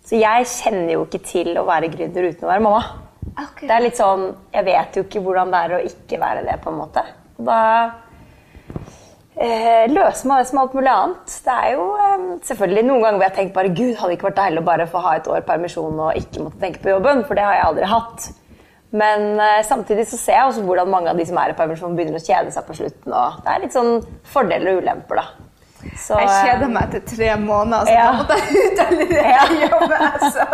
Så 0.05 0.17
jeg 0.19 0.47
kjenner 0.47 0.93
jo 0.93 1.05
ikke 1.05 1.21
til 1.25 1.53
å 1.61 1.67
være 1.69 1.91
gründer 1.93 2.27
uten 2.31 2.45
å 2.49 2.51
være 2.51 2.65
mamma. 2.65 2.83
Okay. 3.39 3.69
Det 3.69 3.71
er 3.71 3.81
litt 3.85 3.97
sånn, 3.97 4.35
Jeg 4.55 4.65
vet 4.65 4.97
jo 4.97 5.03
ikke 5.05 5.21
hvordan 5.23 5.51
det 5.53 5.59
er 5.65 5.75
å 5.77 5.85
ikke 5.85 6.19
være 6.19 6.45
det, 6.45 6.61
på 6.65 6.71
en 6.73 6.79
måte. 6.81 7.03
Da 7.39 7.91
eh, 9.41 9.87
det 9.93 10.17
som 10.17 10.33
alt 10.59 10.75
mulig 10.75 10.91
annet. 10.93 11.37
Det 11.45 11.55
er 11.55 11.73
jo 11.77 11.87
eh, 11.97 12.27
selvfølgelig 12.49 12.85
Noen 12.89 13.03
ganger 13.03 13.19
hvor 13.19 13.27
jeg 13.27 13.31
har 13.33 13.39
tenkt 13.39 13.55
bare 13.55 13.69
Gud, 13.75 13.95
hadde 13.97 14.11
det 14.13 14.19
ikke 14.19 14.29
vært 14.31 14.41
deilig 14.43 14.63
å 14.63 14.69
bare 14.69 14.87
få 14.91 15.03
ha 15.07 15.17
et 15.17 15.29
år 15.29 15.41
permisjon 15.49 16.01
og 16.09 16.17
ikke 16.21 16.45
måtte 16.45 16.61
tenke 16.63 16.83
på 16.85 16.93
jobben, 16.95 17.25
for 17.29 17.35
det 17.39 17.45
har 17.47 17.55
jeg 17.59 17.67
aldri 17.71 17.91
hatt. 17.95 18.29
Men 18.91 19.27
eh, 19.45 19.59
samtidig 19.69 20.07
så 20.09 20.17
ser 20.17 20.39
jeg 20.39 20.47
også 20.49 20.63
hvordan 20.65 20.89
mange 20.89 21.11
av 21.13 21.19
de 21.21 21.27
som 21.29 21.37
er 21.43 21.53
i 21.53 21.59
permisjon, 21.59 21.97
begynner 21.99 22.17
å 22.21 22.25
kjede 22.25 22.55
seg 22.55 22.65
på 22.69 22.79
slutten. 22.79 23.13
og 23.13 23.43
Det 23.45 23.53
er 23.55 23.61
litt 23.67 23.77
sånn 23.77 23.93
fordeler 24.33 24.75
og 24.77 24.83
ulemper, 24.85 25.21
da. 25.23 25.27
Så, 25.95 26.17
Jeg 26.19 26.29
kjeder 26.43 26.71
meg 26.75 26.89
etter 26.89 27.03
tre 27.07 27.29
måneder, 27.39 27.87
så 27.87 27.93
Ja. 27.95 28.07
da 28.09 28.17
måtte 28.19 28.39
jeg 28.41 28.65
ut 28.73 28.81
allerede 28.83 29.21
Ja. 29.29 29.45
i 29.47 29.61
jobben. 29.69 30.33
Så 30.33 30.47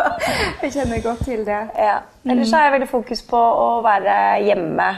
jeg 0.67 0.73
kjenner 0.75 1.03
godt 1.07 1.23
til 1.25 1.45
det. 1.47 1.61
Ja. 1.79 1.95
Ellers 2.29 2.51
så 2.51 2.57
har 2.59 2.67
jeg 2.69 2.75
veldig 2.75 2.89
fokus 2.91 3.23
på 3.31 3.41
å 3.41 3.71
være 3.87 4.17
hjemme. 4.45 4.89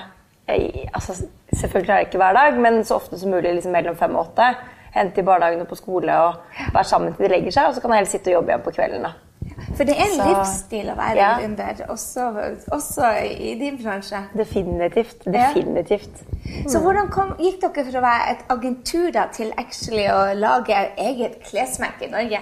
Altså, 0.95 1.15
selvfølgelig 1.53 1.87
klarer 1.87 1.99
jeg 1.99 2.07
ikke 2.07 2.19
hver 2.19 2.33
dag, 2.33 2.59
men 2.61 2.85
så 2.85 2.95
ofte 2.97 3.19
som 3.19 3.31
mulig 3.31 3.55
liksom 3.55 3.73
mellom 3.73 3.97
fem 3.97 4.15
og 4.17 4.27
åtte. 4.31 4.55
Hente 4.97 5.21
i 5.21 5.25
barnehagen 5.25 5.61
og 5.61 5.69
på 5.69 5.77
skole 5.77 6.13
og 6.19 6.35
være 6.73 6.85
sammen 6.85 7.15
til 7.15 7.25
de 7.27 7.29
legger 7.35 7.51
seg. 7.53 7.67
Og 7.69 7.75
så 7.75 7.81
kan 7.81 7.91
jeg 7.91 7.97
heller 7.99 8.11
sitte 8.11 8.29
og 8.33 8.33
jobbe 8.41 8.53
igjen 8.55 8.63
på 8.65 8.71
kvelden. 8.79 9.03
da. 9.03 9.13
For 9.77 9.85
det 9.85 9.95
er 9.97 10.03
en 10.05 10.17
Så- 10.17 10.29
livsstil 10.29 10.89
å 10.91 10.97
være 10.97 11.17
Ja. 11.17 11.39
gründer, 11.39 11.87
også, 11.89 12.23
også 12.73 13.11
i 13.41 13.55
din 13.61 13.79
bransje. 13.85 14.17
Definitivt. 14.37 15.27
Ja. 15.27 16.69
Så 16.69 16.79
hvordan 16.81 17.09
kom, 17.11 17.35
gikk 17.39 17.61
dere 17.61 17.85
fra 17.91 17.99
å 17.99 18.03
være 18.03 18.31
et 18.31 18.45
agentur 18.51 19.11
da, 19.13 19.27
til 19.33 19.53
actually 19.59 20.07
å 20.09 20.35
lage 20.35 20.75
eget 20.99 21.39
klesmerke 21.45 22.09
i 22.09 22.11
Norge? 22.11 22.41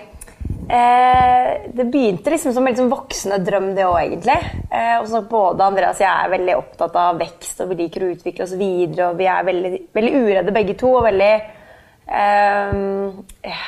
Eh, 0.68 1.70
det 1.72 1.84
begynte 1.84 2.30
liksom 2.30 2.52
som 2.52 2.66
en 2.66 2.72
liksom 2.72 2.88
voksende 2.88 3.38
drøm, 3.44 3.74
det 3.76 3.84
òg, 3.84 3.98
egentlig. 4.00 4.36
Eh, 4.70 4.96
og 5.00 5.08
så 5.10 5.20
både 5.28 5.66
Andreas 5.66 6.00
og 6.00 6.06
jeg 6.06 6.24
er 6.24 6.32
veldig 6.32 6.54
opptatt 6.56 6.96
av 6.96 7.20
vekst, 7.20 7.60
og 7.60 7.72
vi 7.72 7.80
liker 7.82 8.06
å 8.06 8.12
utvikle 8.14 8.46
oss 8.46 8.54
videre. 8.56 9.10
Og 9.10 9.20
vi 9.20 9.28
er 9.28 9.50
veldig, 9.50 9.72
veldig 9.98 10.14
uredde 10.22 10.56
begge 10.56 10.78
to, 10.80 10.94
og 10.96 11.04
veldig 11.08 11.32
eh, 12.20 13.60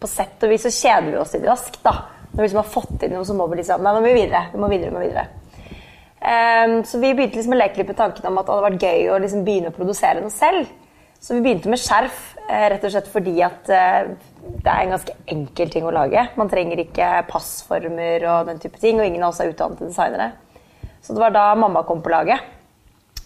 På 0.00 0.10
sett 0.10 0.42
og 0.44 0.50
vis 0.50 0.66
så 0.66 0.74
kjeder 0.74 1.12
vi 1.12 1.22
oss 1.22 1.36
litt 1.36 1.46
raskt, 1.46 1.80
da. 1.86 1.94
Når 2.32 2.40
vi 2.40 2.48
liksom 2.48 2.62
har 2.64 2.72
fått 2.72 3.06
inn 3.06 3.14
noe, 3.14 3.26
så 3.28 3.38
må 3.38 3.46
vi 3.52 3.60
liksom 3.60 3.84
Nei, 3.84 3.94
nå 3.94 4.02
må 4.02 4.10
vi 4.10 4.20
videre. 4.24 4.46
Vi 4.52 4.62
må 4.62 4.72
videre, 4.72 4.90
vi 4.90 4.98
må 4.98 5.04
videre. 5.06 5.28
Eh, 6.18 6.80
så 6.82 6.98
vi 6.98 7.14
begynte 7.14 7.38
liksom 7.38 7.54
å 7.54 7.62
leke 7.62 7.78
litt 7.78 7.92
med 7.94 8.00
tanken 8.00 8.26
om 8.26 8.42
at 8.42 8.48
det 8.48 8.56
hadde 8.56 8.72
vært 8.72 8.88
gøy 8.88 9.12
å 9.12 9.20
liksom 9.22 9.46
begynne 9.46 9.70
å 9.70 9.76
produsere 9.78 10.24
noe 10.24 10.34
selv. 10.34 10.66
Så 11.20 11.36
vi 11.36 11.44
begynte 11.44 11.70
med 11.72 11.80
skjerf, 11.80 12.34
eh, 12.48 12.68
rett 12.72 12.84
og 12.84 12.92
slett 12.92 13.10
fordi 13.12 13.36
at 13.44 13.68
eh, 13.72 14.14
det 14.44 14.70
er 14.70 14.82
en 14.82 14.94
ganske 14.96 15.14
enkel 15.32 15.70
ting 15.72 15.86
å 15.86 15.94
lage. 15.94 16.26
Man 16.36 16.50
trenger 16.52 16.82
ikke 16.82 17.12
passformer 17.30 18.26
og 18.28 18.50
den 18.50 18.60
type 18.62 18.80
ting, 18.80 19.00
og 19.00 19.06
ingen 19.06 19.22
av 19.22 19.32
oss 19.32 19.40
er 19.40 19.52
utdannede 19.52 19.88
designere. 19.88 20.32
Så 21.04 21.14
det 21.14 21.20
var 21.20 21.32
da 21.34 21.46
mamma 21.58 21.84
kom 21.84 22.02
på 22.04 22.12
laget. 22.12 22.44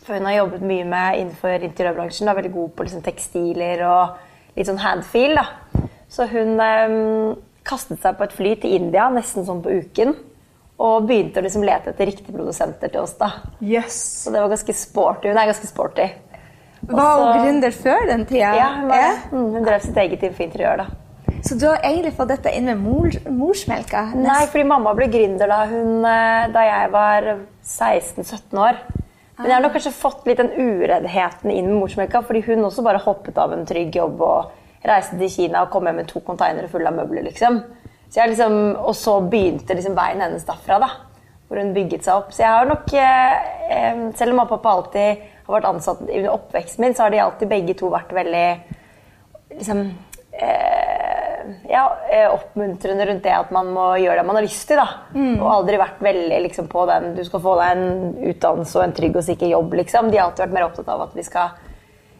For 0.07 0.17
hun 0.17 0.27
har 0.27 0.39
jobbet 0.39 0.65
mye 0.65 0.87
med 0.89 1.19
innenfor 1.21 1.67
interiørbransjen, 1.67 2.31
er 2.31 2.39
veldig 2.39 2.55
god 2.55 2.71
på 2.75 2.87
liksom 2.87 3.03
tekstiler 3.05 3.83
og 3.87 4.57
litt 4.57 4.71
sånn 4.71 4.81
handfeel. 4.81 5.37
da. 5.37 5.85
Så 6.09 6.25
hun 6.31 6.57
um, 6.57 7.35
kastet 7.69 8.01
seg 8.01 8.17
på 8.17 8.25
et 8.25 8.35
fly 8.35 8.55
til 8.63 8.79
India 8.79 9.11
nesten 9.13 9.45
sånn 9.47 9.61
på 9.65 9.75
uken. 9.83 10.15
Og 10.79 11.09
begynte 11.09 11.43
å 11.43 11.45
liksom 11.45 11.67
lete 11.67 11.91
etter 11.91 12.07
riktige 12.07 12.33
produsenter 12.33 12.91
til 12.93 13.03
oss. 13.03 13.17
da. 13.19 13.33
Yes. 13.61 13.99
Så 14.23 14.33
det 14.33 14.41
var 14.41 14.55
ganske 14.55 14.75
sporty. 14.79 15.29
Hun 15.29 15.41
er 15.43 15.51
ganske 15.51 15.69
sporty. 15.69 16.07
Var 16.87 17.19
hun 17.19 17.43
gründer 17.43 17.75
før 17.75 18.07
den 18.09 18.25
tida? 18.29 18.55
Ja, 18.57 18.69
hun, 18.79 18.89
var, 18.89 19.21
mm, 19.33 19.47
hun 19.57 19.67
drev 19.67 19.85
sitt 19.85 19.97
eget 19.97 20.23
interiør. 20.23 20.85
da. 20.85 20.87
Så 21.43 21.55
du 21.55 21.67
har 21.69 21.83
egentlig 21.87 22.15
fått 22.17 22.33
dette 22.33 22.51
inn 22.57 22.67
med 22.67 22.81
mor, 22.83 23.11
morsmelka? 23.31 24.09
Nei, 24.19 24.47
fordi 24.51 24.65
mamma 24.67 24.95
ble 24.99 25.07
gründer 25.13 25.51
da, 25.51 25.65
hun, 25.71 26.05
eh, 26.05 26.49
da 26.55 26.65
jeg 26.67 26.91
var 26.95 27.29
16-17 27.63 28.59
år. 28.59 28.81
Men 29.39 29.47
jeg 29.47 29.55
har 29.55 29.63
nok 29.63 29.75
kanskje 29.77 29.95
fått 29.95 30.27
litt 30.27 30.41
den 30.41 30.51
ureddheten 30.51 31.53
inn 31.55 31.69
med 31.71 31.79
morsmelka, 31.79 32.25
fordi 32.27 32.43
hun 32.49 32.67
også 32.67 32.83
bare 32.83 33.03
hoppet 33.05 33.39
av 33.39 33.53
en 33.55 33.67
trygg 33.69 33.95
jobb 33.95 34.23
og 34.27 34.89
reiste 34.89 35.19
til 35.21 35.31
Kina 35.31 35.63
og 35.63 35.71
kom 35.71 35.87
hjem 35.87 36.01
med 36.03 36.09
to 36.11 36.23
containere 36.27 36.71
fulle 36.71 36.91
av 36.91 36.97
møbler. 36.99 37.29
liksom. 37.29 37.61
Så 38.11 38.27
liksom, 38.27 38.75
og 38.81 38.97
så 38.97 39.19
begynte 39.21 39.77
liksom 39.77 39.95
veien 39.95 40.25
hennes 40.25 40.47
derfra, 40.49 40.81
da, 40.83 40.89
hvor 41.47 41.61
hun 41.61 41.75
bygget 41.77 42.09
seg 42.09 42.19
opp. 42.19 42.33
Så 42.33 42.43
jeg 42.43 42.51
har 42.51 42.67
nok, 42.67 42.93
eh, 42.93 43.35
eh, 43.71 44.01
selv 44.17 44.33
om 44.33 44.41
mamma 44.41 44.49
og 44.49 44.57
pappa 44.57 44.75
alltid 44.75 45.23
har 45.49 45.61
vært 45.61 45.71
ansatt 45.73 46.05
under 46.05 46.35
oppveksten 46.35 46.85
min, 46.85 46.95
så 46.95 47.07
har 47.07 47.15
de 47.15 47.23
alltid 47.25 47.51
begge 47.51 47.77
to 47.79 47.91
vært 47.93 48.13
veldig 48.17 48.47
liksom 49.55 49.81
eh, 50.37 51.19
ja, 51.69 51.85
eh, 52.13 52.29
oppmuntrende 52.35 53.07
rundt 53.09 53.25
det 53.25 53.35
at 53.35 53.51
man 53.55 53.71
må 53.73 53.87
gjøre 54.03 54.21
det 54.21 54.27
man 54.29 54.39
har 54.39 54.47
lyst 54.47 54.69
til. 54.69 54.81
da. 54.81 54.89
Og 55.41 55.49
aldri 55.53 55.81
vært 55.81 56.05
veldig 56.05 56.43
liksom, 56.49 56.69
på 56.71 56.85
den 56.91 57.15
du 57.17 57.25
skal 57.27 57.43
få 57.45 57.57
deg 57.61 57.75
en 57.75 58.15
utdannelse 58.33 58.79
og 58.79 58.85
en 58.85 58.97
trygg 59.01 59.17
og 59.17 59.27
sikker 59.27 59.53
jobb. 59.55 59.75
liksom. 59.81 60.13
De 60.13 60.21
har 60.21 60.29
alltid 60.29 60.47
vært 60.47 60.57
mer 60.59 60.69
opptatt 60.69 60.93
av 60.95 61.09
at 61.09 61.17
vi 61.17 61.27
skal 61.27 61.57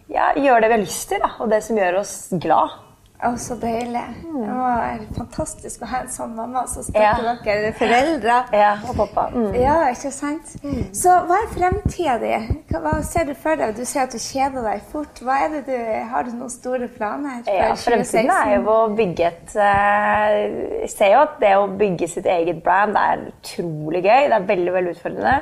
ja, 0.09 0.33
gjøre 0.37 0.63
det 0.65 0.71
vi 0.71 0.79
har 0.79 0.85
lyst 0.87 1.09
til, 1.11 1.23
da, 1.25 1.35
og 1.39 1.51
det 1.53 1.63
som 1.65 1.79
gjør 1.79 2.01
oss 2.01 2.15
glad. 2.41 2.77
Å, 3.19 3.33
så 3.35 3.57
deilig. 3.59 4.03
Det 4.23 4.49
var 4.55 5.01
fantastisk 5.17 5.81
å 5.83 5.87
ha 5.91 6.05
en 6.05 6.11
sånn 6.15 6.37
mamma 6.37 6.61
som 6.71 6.85
støtter 6.87 7.25
Ja. 7.27 7.33
dere 7.43 7.73
foreldre. 7.75 8.37
Ja, 8.55 8.69
og 8.87 8.95
pappa. 8.95 9.25
Mm. 9.35 9.57
Ja, 9.59 9.73
ikke 9.91 10.13
sant? 10.15 10.53
Så 10.95 11.17
hva 11.27 11.41
er 11.43 11.49
fremtida 11.51 12.15
di? 12.23 12.31
Hva, 12.71 12.93
ser 13.03 13.27
du 13.27 13.35
for 13.35 13.59
deg? 13.59 13.75
Du 13.75 13.83
ser 13.85 14.05
at 14.05 14.15
du 14.15 14.21
kjeder 14.23 14.63
deg 14.63 14.85
fort. 14.93 15.19
Hva 15.19 15.41
er 15.45 15.49
det 15.57 15.65
du, 15.67 15.75
har 16.13 16.29
du 16.29 16.31
noen 16.37 16.53
store 16.55 16.87
planer 16.95 17.43
for 17.43 17.59
Ja, 17.59 17.73
Fremtiden 17.75 18.31
er 18.31 18.53
jo 18.55 18.71
å 18.71 18.95
bygge 18.95 19.27
et 19.33 19.57
eh, 19.67 20.39
Jeg 20.85 20.93
ser 20.95 21.13
jo 21.17 21.25
at 21.25 21.41
det 21.43 21.57
å 21.59 21.67
bygge 21.75 22.09
sitt 22.15 22.31
eget 22.31 22.63
brand 22.63 22.95
er 23.03 23.27
utrolig 23.33 24.05
gøy. 24.07 24.29
Det 24.31 24.39
er 24.39 24.47
veldig 24.53 24.77
veldig 24.79 24.95
utfordrende, 24.95 25.35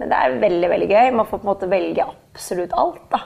men 0.00 0.08
det 0.14 0.22
er 0.24 0.40
veldig 0.48 0.72
veldig 0.72 0.90
gøy. 0.94 1.12
Man 1.20 1.28
får 1.28 1.44
på 1.44 1.44
en 1.44 1.52
måte 1.52 1.70
velge 1.76 2.08
absolutt 2.08 2.72
alt 2.72 3.04
da, 3.12 3.20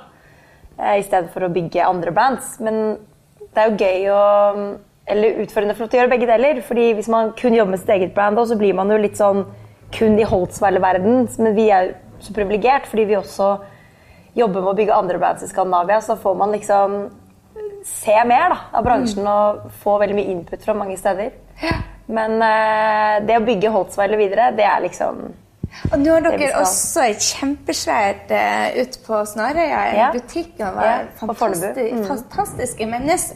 Istedenfor 0.73 0.99
i 0.99 1.03
stedet 1.07 1.31
for 1.31 1.47
å 1.47 1.53
bygge 1.55 1.87
andre 1.87 2.11
brands. 2.11 2.57
Men 2.59 2.97
det 3.53 3.63
er 3.63 3.71
jo 3.71 3.81
gøy 3.85 4.09
å 4.13 4.23
Eller 5.13 5.43
utfordrende 5.43 5.75
for 5.77 5.89
å 5.91 5.99
gjøre 5.99 6.13
begge 6.13 6.29
deler. 6.31 6.61
fordi 6.63 6.93
hvis 6.95 7.09
man 7.11 7.33
kun 7.37 7.55
jobber 7.55 7.73
med 7.73 7.81
sitt 7.81 7.91
eget 7.91 8.15
brand, 8.15 8.39
så 8.39 8.57
blir 8.57 8.75
man 8.75 8.89
jo 8.89 8.97
litt 9.03 9.19
sånn 9.19 9.45
kun 9.93 10.19
i 10.19 10.25
Holtzweiler-verden. 10.25 11.29
Men 11.39 11.57
vi 11.57 11.69
er 11.71 11.89
jo 11.89 11.95
så 12.21 12.33
privilegert 12.33 12.87
fordi 12.87 13.09
vi 13.11 13.19
også 13.19 13.57
jobber 14.39 14.63
med 14.63 14.71
å 14.71 14.77
bygge 14.79 14.95
andre 14.95 15.19
brands 15.19 15.43
i 15.43 15.51
Skandinavia. 15.51 16.01
Så 16.01 16.17
får 16.17 16.39
man 16.39 16.55
liksom 16.55 17.11
se 17.85 18.15
mer 18.25 18.55
da, 18.55 18.59
av 18.79 18.87
bransjen 18.87 19.27
og 19.27 19.67
få 19.83 19.99
veldig 19.99 20.17
mye 20.17 20.33
input 20.37 20.63
fra 20.63 20.77
mange 20.79 20.97
steder. 20.97 21.35
Men 22.07 22.39
eh, 22.47 23.19
det 23.27 23.41
å 23.41 23.45
bygge 23.47 23.75
Holtzweiler 23.75 24.21
videre, 24.21 24.53
det 24.57 24.65
er 24.69 24.85
liksom 24.87 25.25
Og 25.93 25.99
nå 25.99 26.13
har 26.13 26.25
dere 26.27 26.49
også 26.61 27.03
et 27.11 27.25
kjempesvært 27.25 28.31
uh, 28.31 28.81
ute 28.83 29.01
på 29.07 29.21
Snarøya. 29.29 29.81
Ja. 29.97 30.11
Butikken 30.15 30.75
var 30.77 30.85
Ja, 30.87 30.99
på 31.19 31.29
fantastisk, 31.35 31.81
Mm. 31.93 32.05
fantastiske 32.09 32.83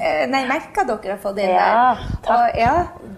eh, 0.01 0.27
nei, 0.31 0.43
merker 0.47 0.85
dere 0.87 1.15
har 1.17 1.19
fått 1.23 1.39
inn 1.39 1.51
Ja, 1.51 1.95
der. 1.97 2.05
takk. 2.23 2.37
Og 2.37 2.61
ja, 2.61 2.75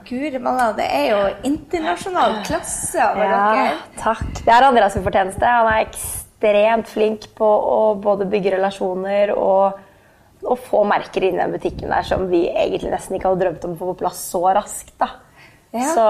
guri 0.08 0.38
malla, 0.38 0.72
det 0.78 0.86
er 0.86 1.06
jo 1.10 1.34
internasjonal 1.50 2.38
klasse 2.46 3.02
over 3.10 3.26
dere. 3.26 3.76
takk. 3.98 4.24
Det 4.44 4.54
er 4.54 4.62
Andreas 4.68 4.94
fortjeneste. 4.94 5.44
Han 5.44 5.66
er 5.72 5.84
ekstremt 5.86 6.88
flink 6.88 7.28
på 7.36 7.44
å 7.44 8.00
både 8.00 8.24
bygge 8.30 8.54
relasjoner 8.56 9.34
og, 9.36 9.78
å 10.46 10.54
få 10.56 10.84
merker 10.86 11.24
inn 11.26 11.34
i 11.34 11.42
den 11.42 11.52
butikken 11.52 11.90
der 11.90 12.02
som 12.06 12.28
vi 12.30 12.44
egentlig 12.48 12.92
nesten 12.92 13.16
ikke 13.18 13.28
hadde 13.32 13.42
drømt 13.44 13.64
om 13.64 13.72
å 13.74 13.78
få 13.80 13.92
på 13.92 13.98
plass 14.04 14.20
så 14.30 14.44
raskt. 14.54 14.94
da. 14.98 15.08
Ja. 15.70 15.88
Så 15.94 16.04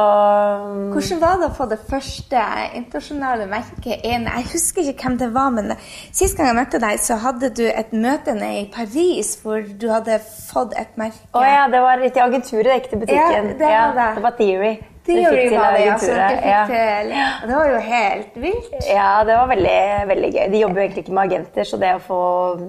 um... 0.71 0.93
Hvordan 0.95 1.21
var 1.21 1.41
det 1.41 1.49
å 1.49 1.55
få 1.57 1.67
det 1.71 1.81
første 1.89 2.43
internasjonale 2.79 3.49
merket 3.51 4.05
inn? 4.07 4.29
Jeg 4.31 4.47
husker 4.53 4.87
ikke 4.93 5.09
hvem 5.09 5.17
det 5.19 5.31
var, 5.35 5.51
men 5.57 5.73
sist 6.15 6.39
gang 6.39 6.53
jeg 6.53 6.59
møtte 6.61 6.81
deg, 6.83 7.01
så 7.03 7.19
hadde 7.25 7.51
du 7.59 7.65
et 7.67 7.91
møte 7.91 8.37
nede 8.39 8.63
i 8.63 8.69
Paris 8.75 9.35
hvor 9.43 9.65
du 9.67 9.89
hadde 9.91 10.21
fått 10.23 10.77
et 10.79 10.95
merke. 11.01 11.27
Å 11.35 11.43
ja, 11.43 11.65
det 11.73 11.83
var 11.83 11.99
litt 12.05 12.19
i 12.19 12.23
agenturet, 12.23 12.87
til 12.87 13.03
butikken. 13.03 13.51
Ja, 13.51 13.59
det 13.59 13.73
var 13.75 13.99
det. 13.99 14.09
det 14.21 14.25
var 14.29 14.39
Theory. 14.39 14.73
Theory 15.09 15.43
til 15.49 15.57
var 15.57 15.75
det, 15.75 15.83
ja, 15.87 15.97
så 15.99 16.13
Dere 16.13 16.29
fikk 16.37 16.47
Ja. 16.47 16.63
til. 16.69 17.13
Det 17.49 17.57
var 17.57 17.69
jo 17.73 17.83
helt 17.89 18.39
vilt. 18.45 18.79
Ja, 18.93 19.11
det 19.25 19.41
var 19.41 19.51
veldig, 19.51 19.81
veldig 20.13 20.33
gøy. 20.37 20.47
De 20.53 20.63
jobber 20.63 20.81
jo 20.81 20.87
egentlig 20.87 21.05
ikke 21.07 21.19
med 21.19 21.33
agenter, 21.33 21.65
så 21.65 21.81
det 21.81 21.93
å 21.97 22.03
få 22.05 22.23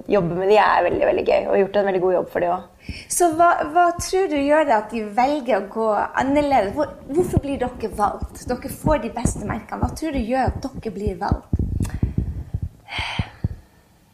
jobbe 0.08 0.42
med 0.42 0.50
de 0.50 0.60
er 0.64 0.84
veldig 0.88 1.06
veldig 1.12 1.26
gøy. 1.30 1.40
Og 1.50 1.58
gjort 1.64 1.80
en 1.82 1.90
veldig 1.92 2.04
god 2.06 2.16
jobb 2.18 2.30
for 2.32 2.46
de 2.46 2.52
òg. 2.56 2.68
Så 3.10 3.28
hva, 3.36 3.50
hva 3.74 3.86
tror 4.00 4.30
du 4.30 4.36
gjør 4.38 4.66
det 4.66 4.74
at 4.76 4.92
de 4.94 5.04
velger 5.16 5.58
å 5.58 5.68
gå 5.70 5.88
annerledes? 5.94 6.72
Hvor, 6.74 6.94
hvorfor 7.10 7.42
blir 7.44 7.60
dere 7.60 7.90
valgt? 7.98 8.44
Dere 8.48 8.72
får 8.82 9.02
de 9.04 9.12
beste 9.14 9.46
merkene. 9.46 9.80
Hva 9.82 9.90
tror 9.98 10.16
du 10.16 10.20
gjør 10.20 10.50
at 10.50 10.60
dere 10.64 10.94
blir 10.94 11.18
valgt? 11.20 11.90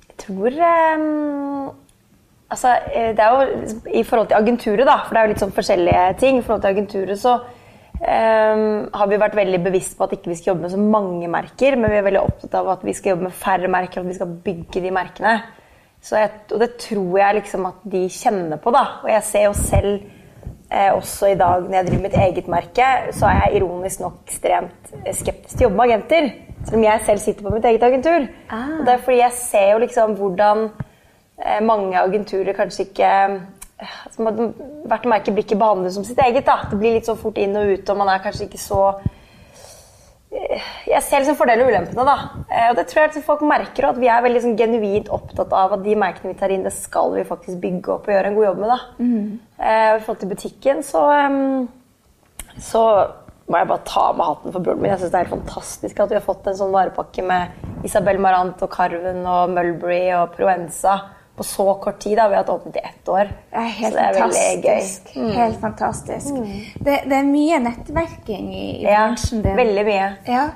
Jeg 0.07 0.17
tror 0.27 0.57
um, 0.61 1.75
Altså, 2.47 2.77
eh, 2.95 3.11
det 3.17 3.23
er 3.23 3.33
jo 3.35 3.79
i 3.91 4.03
forhold 4.07 4.29
til 4.31 4.39
agenturet, 4.39 4.87
da, 4.87 5.01
for 5.03 5.15
det 5.15 5.21
er 5.21 5.27
jo 5.27 5.31
litt 5.33 5.43
sånn 5.43 5.55
forskjellige 5.57 6.03
ting. 6.21 6.37
I 6.39 6.45
forhold 6.47 6.63
til 6.63 6.77
agenturet 6.77 7.19
så 7.19 7.33
um, 7.41 8.67
har 8.95 9.09
vi 9.11 9.19
vært 9.19 9.35
veldig 9.35 9.61
bevisst 9.65 9.97
på 9.99 10.07
at 10.07 10.15
ikke 10.15 10.31
vi 10.31 10.37
skal 10.39 10.53
jobbe 10.53 10.69
med 10.69 10.75
så 10.77 10.79
mange 10.79 11.31
merker, 11.33 11.75
men 11.75 11.91
vi 11.91 11.99
er 11.99 12.07
veldig 12.07 12.23
opptatt 12.23 12.55
av 12.61 12.71
at 12.77 12.87
vi 12.87 12.95
skal 12.95 13.15
jobbe 13.15 13.27
med 13.27 13.35
færre 13.35 13.71
merker, 13.73 13.99
og 13.99 14.07
at 14.07 14.13
vi 14.13 14.19
skal 14.21 14.37
bygge 14.47 14.85
de 14.85 14.95
merkene. 14.95 15.35
Jeg, 16.07 16.31
og 16.53 16.61
det 16.61 16.69
tror 16.79 17.19
jeg 17.19 17.35
liksom 17.41 17.67
at 17.67 17.87
de 17.93 18.05
kjenner 18.13 18.61
på, 18.63 18.71
da. 18.75 18.85
Og 19.03 19.11
jeg 19.11 19.23
ser 19.27 19.47
jo 19.49 19.55
selv 19.59 19.95
eh, 20.71 20.93
også 20.93 21.33
i 21.33 21.39
dag 21.39 21.65
når 21.65 21.75
jeg 21.79 21.87
driver 21.89 22.05
mitt 22.05 22.19
eget 22.27 22.51
merke, 22.53 22.91
så 23.17 23.27
er 23.27 23.41
jeg 23.41 23.61
ironisk 23.61 24.05
nok 24.05 24.21
ekstremt 24.27 24.93
skeptisk 25.19 25.57
til 25.57 25.65
å 25.65 25.69
jobbe 25.69 25.81
med 25.81 25.87
agenter. 25.89 26.31
Selv 26.67 26.79
om 26.79 26.87
jeg 26.87 27.05
selv 27.07 27.23
sitter 27.23 27.47
på 27.47 27.55
mitt 27.55 27.67
eget 27.69 27.83
agentur. 27.87 28.29
Ah. 28.51 28.79
Og 28.79 28.87
det 28.87 28.95
er 28.95 29.03
fordi 29.03 29.19
jeg 29.19 29.39
ser 29.41 29.69
jo 29.73 29.83
liksom 29.83 30.15
hvordan 30.21 30.65
eh, 30.69 31.61
mange 31.63 32.01
agenturer 32.01 32.57
kanskje 32.57 32.89
ikke 32.89 33.13
altså, 33.77 34.51
Hvert 34.87 35.07
merke 35.11 35.33
blir 35.35 35.45
ikke 35.45 35.59
behandlet 35.59 35.95
som 35.95 36.05
sitt 36.07 36.21
eget. 36.23 36.47
da. 36.47 36.61
Det 36.71 36.79
blir 36.79 36.95
litt 36.97 37.07
så 37.07 37.17
fort 37.19 37.39
inn 37.39 37.57
og 37.59 37.73
ut, 37.75 37.91
og 37.91 37.99
man 37.99 38.15
er 38.15 38.23
kanskje 38.25 38.47
ikke 38.47 38.63
så 38.63 38.83
jeg 40.87 41.03
ser 41.05 41.23
liksom 41.23 41.39
fordelene 41.39 41.67
og 41.67 41.73
ulempene. 41.73 42.07
da. 42.07 42.17
Eh, 42.51 42.69
og 42.71 42.79
det 42.79 42.87
tror 42.89 43.03
jeg 43.03 43.11
liksom 43.11 43.27
folk 43.27 43.45
merker, 43.47 43.89
at 43.89 44.01
vi 44.01 44.11
er 44.11 44.25
veldig 44.25 44.39
liksom 44.41 44.57
genuint 44.59 45.13
opptatt 45.13 45.53
av 45.57 45.77
at 45.77 45.85
de 45.85 45.97
merkene 45.99 46.33
vi 46.33 46.39
tar 46.41 46.55
inn, 46.55 46.65
det 46.67 46.75
skal 46.77 47.15
vi 47.17 47.27
faktisk 47.29 47.61
bygge 47.63 47.95
opp 47.97 48.09
og 48.09 48.15
gjøre 48.15 48.33
en 48.33 48.39
god 48.39 48.49
jobb 48.51 48.63
med. 48.63 48.75
da. 48.75 48.81
Mm. 48.99 49.39
I 49.57 50.03
forhold 50.05 50.21
til 50.23 50.33
butikken 50.35 50.83
så, 50.85 51.05
så 52.61 52.83
må 53.47 53.61
jeg 53.61 53.71
bare 53.71 53.87
ta 53.87 54.07
med 54.13 54.27
hatten 54.27 54.55
for 54.55 54.65
broren 54.65 54.83
min. 54.83 54.91
Jeg 54.91 55.01
synes 55.01 55.13
Det 55.13 55.19
er 55.19 55.27
helt 55.29 55.37
fantastisk 55.39 56.01
at 56.01 56.13
vi 56.13 56.19
har 56.19 56.27
fått 56.27 56.49
en 56.51 56.59
sånn 56.59 56.75
varepakke 56.75 57.25
med 57.27 57.85
Isabel 57.87 58.19
Marant 58.23 58.63
og 58.63 58.73
Carven 58.73 59.23
og 59.23 59.53
Mulberry 59.55 60.09
og 60.19 60.35
Proenza 60.35 60.99
på 61.37 61.45
så 61.45 61.75
kort 61.75 61.99
tid. 61.99 62.17
da, 62.17 62.29
Vi 62.29 62.35
har 62.35 62.45
hatt 62.45 62.51
åpent 62.51 62.77
i 62.77 62.85
ett 62.85 63.09
år. 63.09 63.33
Det 63.51 63.57
er 63.63 63.73
helt 63.81 63.95
så 63.95 64.01
det 64.01 64.07
er 64.07 64.21
fantastisk. 64.21 65.17
Mm. 65.17 65.31
Helt 65.31 65.61
fantastisk. 65.61 66.31
Mm. 66.31 66.53
Det, 66.79 67.01
det, 67.05 67.17
er 67.17 67.27
mye 67.33 67.59
nettverking 67.59 68.55
i, 68.55 68.69
i 68.81 68.87
ja, 68.87 69.07
bransjen 69.07 69.43
din. 69.45 69.57
Veldig 69.57 69.85
mye. 69.91 70.13
Ja. 70.27 70.47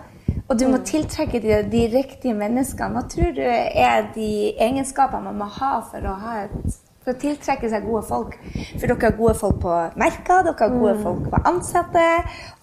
Og 0.51 0.59
du 0.59 0.67
må 0.67 0.81
mm. 0.81 0.85
tiltrekke 0.87 1.41
de, 1.43 1.57
de, 1.71 1.87
riktige 1.93 2.35
menneskene. 2.35 2.97
Hva 2.97 3.07
tror 3.11 3.35
du 3.37 3.43
er 3.47 4.09
de 4.15 4.31
egenskapene 4.59 5.29
man 5.29 5.43
må 5.45 5.51
ha 5.61 5.77
for 5.87 6.07
å, 6.11 6.17
ha 6.25 6.41
et, 6.49 6.79
for 7.05 7.15
å 7.15 7.21
tiltrekke 7.23 7.71
seg 7.71 7.87
gode 7.87 8.03
folk? 8.09 8.35
For 8.73 8.89
dere 8.89 8.99
har 9.05 9.17
gode 9.21 9.37
folk 9.39 9.61
på 9.63 9.77
merker, 10.01 10.43
dere 10.49 10.57
har 10.59 10.75
gode 10.75 10.97
mm. 10.99 11.05
folk 11.07 11.31
på 11.31 11.43
ansatte, 11.53 12.07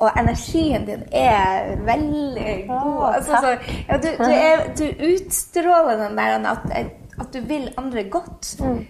og 0.01 0.19
energien 0.19 0.87
din 0.89 1.07
er 1.15 1.77
veldig 1.87 2.59
god. 2.67 3.01
Altså, 3.13 3.43
så, 3.45 3.55
ja, 3.87 4.01
du, 4.03 4.09
du, 4.19 4.29
er, 4.35 4.65
du, 4.75 4.87
utstråler 5.13 6.07
den 6.07 6.19
der 6.19 6.49
at 6.57 6.71
at 7.17 7.33
du 7.33 7.39
vil 7.49 7.69
andre 7.77 8.03
godt. 8.13 8.49
Mm, 8.61 8.85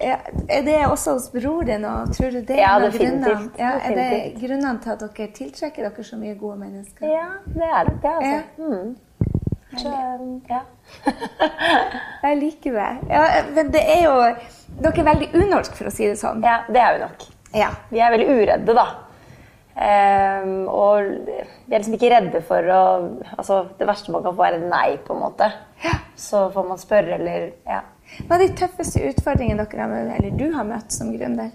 er, 0.00 0.16
er 0.48 0.64
det 0.66 0.78
også 0.86 1.12
hos 1.16 1.28
bror 1.32 1.62
din? 1.62 1.84
og 1.84 2.12
tror 2.16 2.30
du 2.30 2.40
det 2.44 2.56
ja, 2.58 2.74
definitivt. 2.82 3.58
Ja, 3.58 3.70
er 3.82 3.94
det 3.96 4.40
grunnene 4.40 4.78
til 4.82 4.90
at 4.90 5.04
dere 5.04 5.28
tiltrekker 5.36 5.88
dere 5.88 6.04
så 6.04 6.18
mye 6.20 6.34
gode 6.40 6.58
mennesker? 6.60 7.06
Ja, 7.08 7.28
det 7.46 7.70
er 7.70 7.88
det. 7.88 7.96
det 8.02 8.12
altså. 8.16 8.34
ja. 8.34 8.42
Mm. 8.58 8.96
Så, 9.78 9.88
ja. 10.50 10.60
Jeg 12.28 12.36
liker 12.36 12.72
det. 12.72 12.88
Ja, 13.10 13.26
men 13.54 13.70
det 13.72 13.82
er 13.86 14.00
jo 14.02 14.14
Dere 14.80 15.02
er 15.02 15.06
veldig 15.06 15.28
unorsk, 15.34 15.76
for 15.76 15.90
å 15.90 15.92
si 15.94 16.06
det 16.08 16.16
sånn. 16.18 16.42
Ja, 16.46 16.62
det 16.68 16.80
er 16.80 16.96
vi 16.96 17.00
nok. 17.04 17.24
Ja. 17.54 17.70
Vi 17.90 18.00
er 18.00 18.12
veldig 18.14 18.28
uredde, 18.30 18.74
da. 18.76 18.86
Um, 19.80 20.66
og 20.68 21.06
vi 21.24 21.72
er 21.72 21.78
liksom 21.78 21.94
ikke 21.96 22.10
redde 22.12 22.42
for 22.44 22.66
å 22.68 22.80
altså, 23.38 23.62
Det 23.78 23.86
verste 23.88 24.12
man 24.12 24.26
kan 24.26 24.34
få, 24.36 24.44
er 24.44 24.58
et 24.58 24.66
nei, 24.68 24.98
på 25.06 25.16
en 25.16 25.22
måte. 25.22 25.48
Ja. 25.80 25.94
Så 26.20 26.42
får 26.52 26.68
man 26.68 26.82
spørre, 26.82 27.16
eller 27.16 27.46
ja. 27.64 27.80
Hva 28.26 28.36
er 28.36 28.44
de 28.44 28.58
tøffeste 28.60 29.00
utfordringene 29.08 29.64
dere 29.64 29.86
har 29.86 29.92
møtt, 29.94 30.12
eller 30.18 30.36
du 30.36 30.46
har 30.52 30.68
møtt 30.68 30.92
som 30.92 31.14
gründer? 31.14 31.48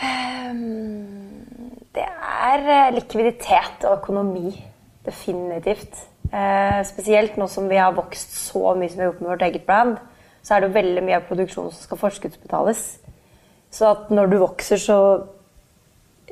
Um, 0.00 1.80
det 1.94 2.06
er 2.08 2.68
eh, 2.74 2.92
likviditet 2.96 3.86
og 3.86 4.00
økonomi. 4.00 4.54
Definitivt. 5.06 5.94
Uh, 6.30 6.82
spesielt 6.88 7.38
nå 7.38 7.46
som 7.50 7.70
vi 7.70 7.78
har 7.78 7.94
vokst 7.94 8.34
så 8.48 8.74
mye 8.74 8.90
som 8.90 8.98
vi 8.98 9.04
har 9.04 9.12
gjort 9.12 9.22
med 9.22 9.36
vårt 9.36 9.46
eget 9.46 9.66
brand, 9.68 9.98
så 10.42 10.56
er 10.56 10.64
det 10.64 10.74
veldig 10.74 11.02
mye 11.06 11.20
av 11.20 11.30
produksjonen 11.30 11.70
som 11.74 11.86
skal 11.86 12.00
forskuddsbetales. 12.02 12.86
Så 13.70 13.92
at 13.94 14.10
når 14.10 14.32
du 14.32 14.40
vokser, 14.42 14.80
så 14.80 14.98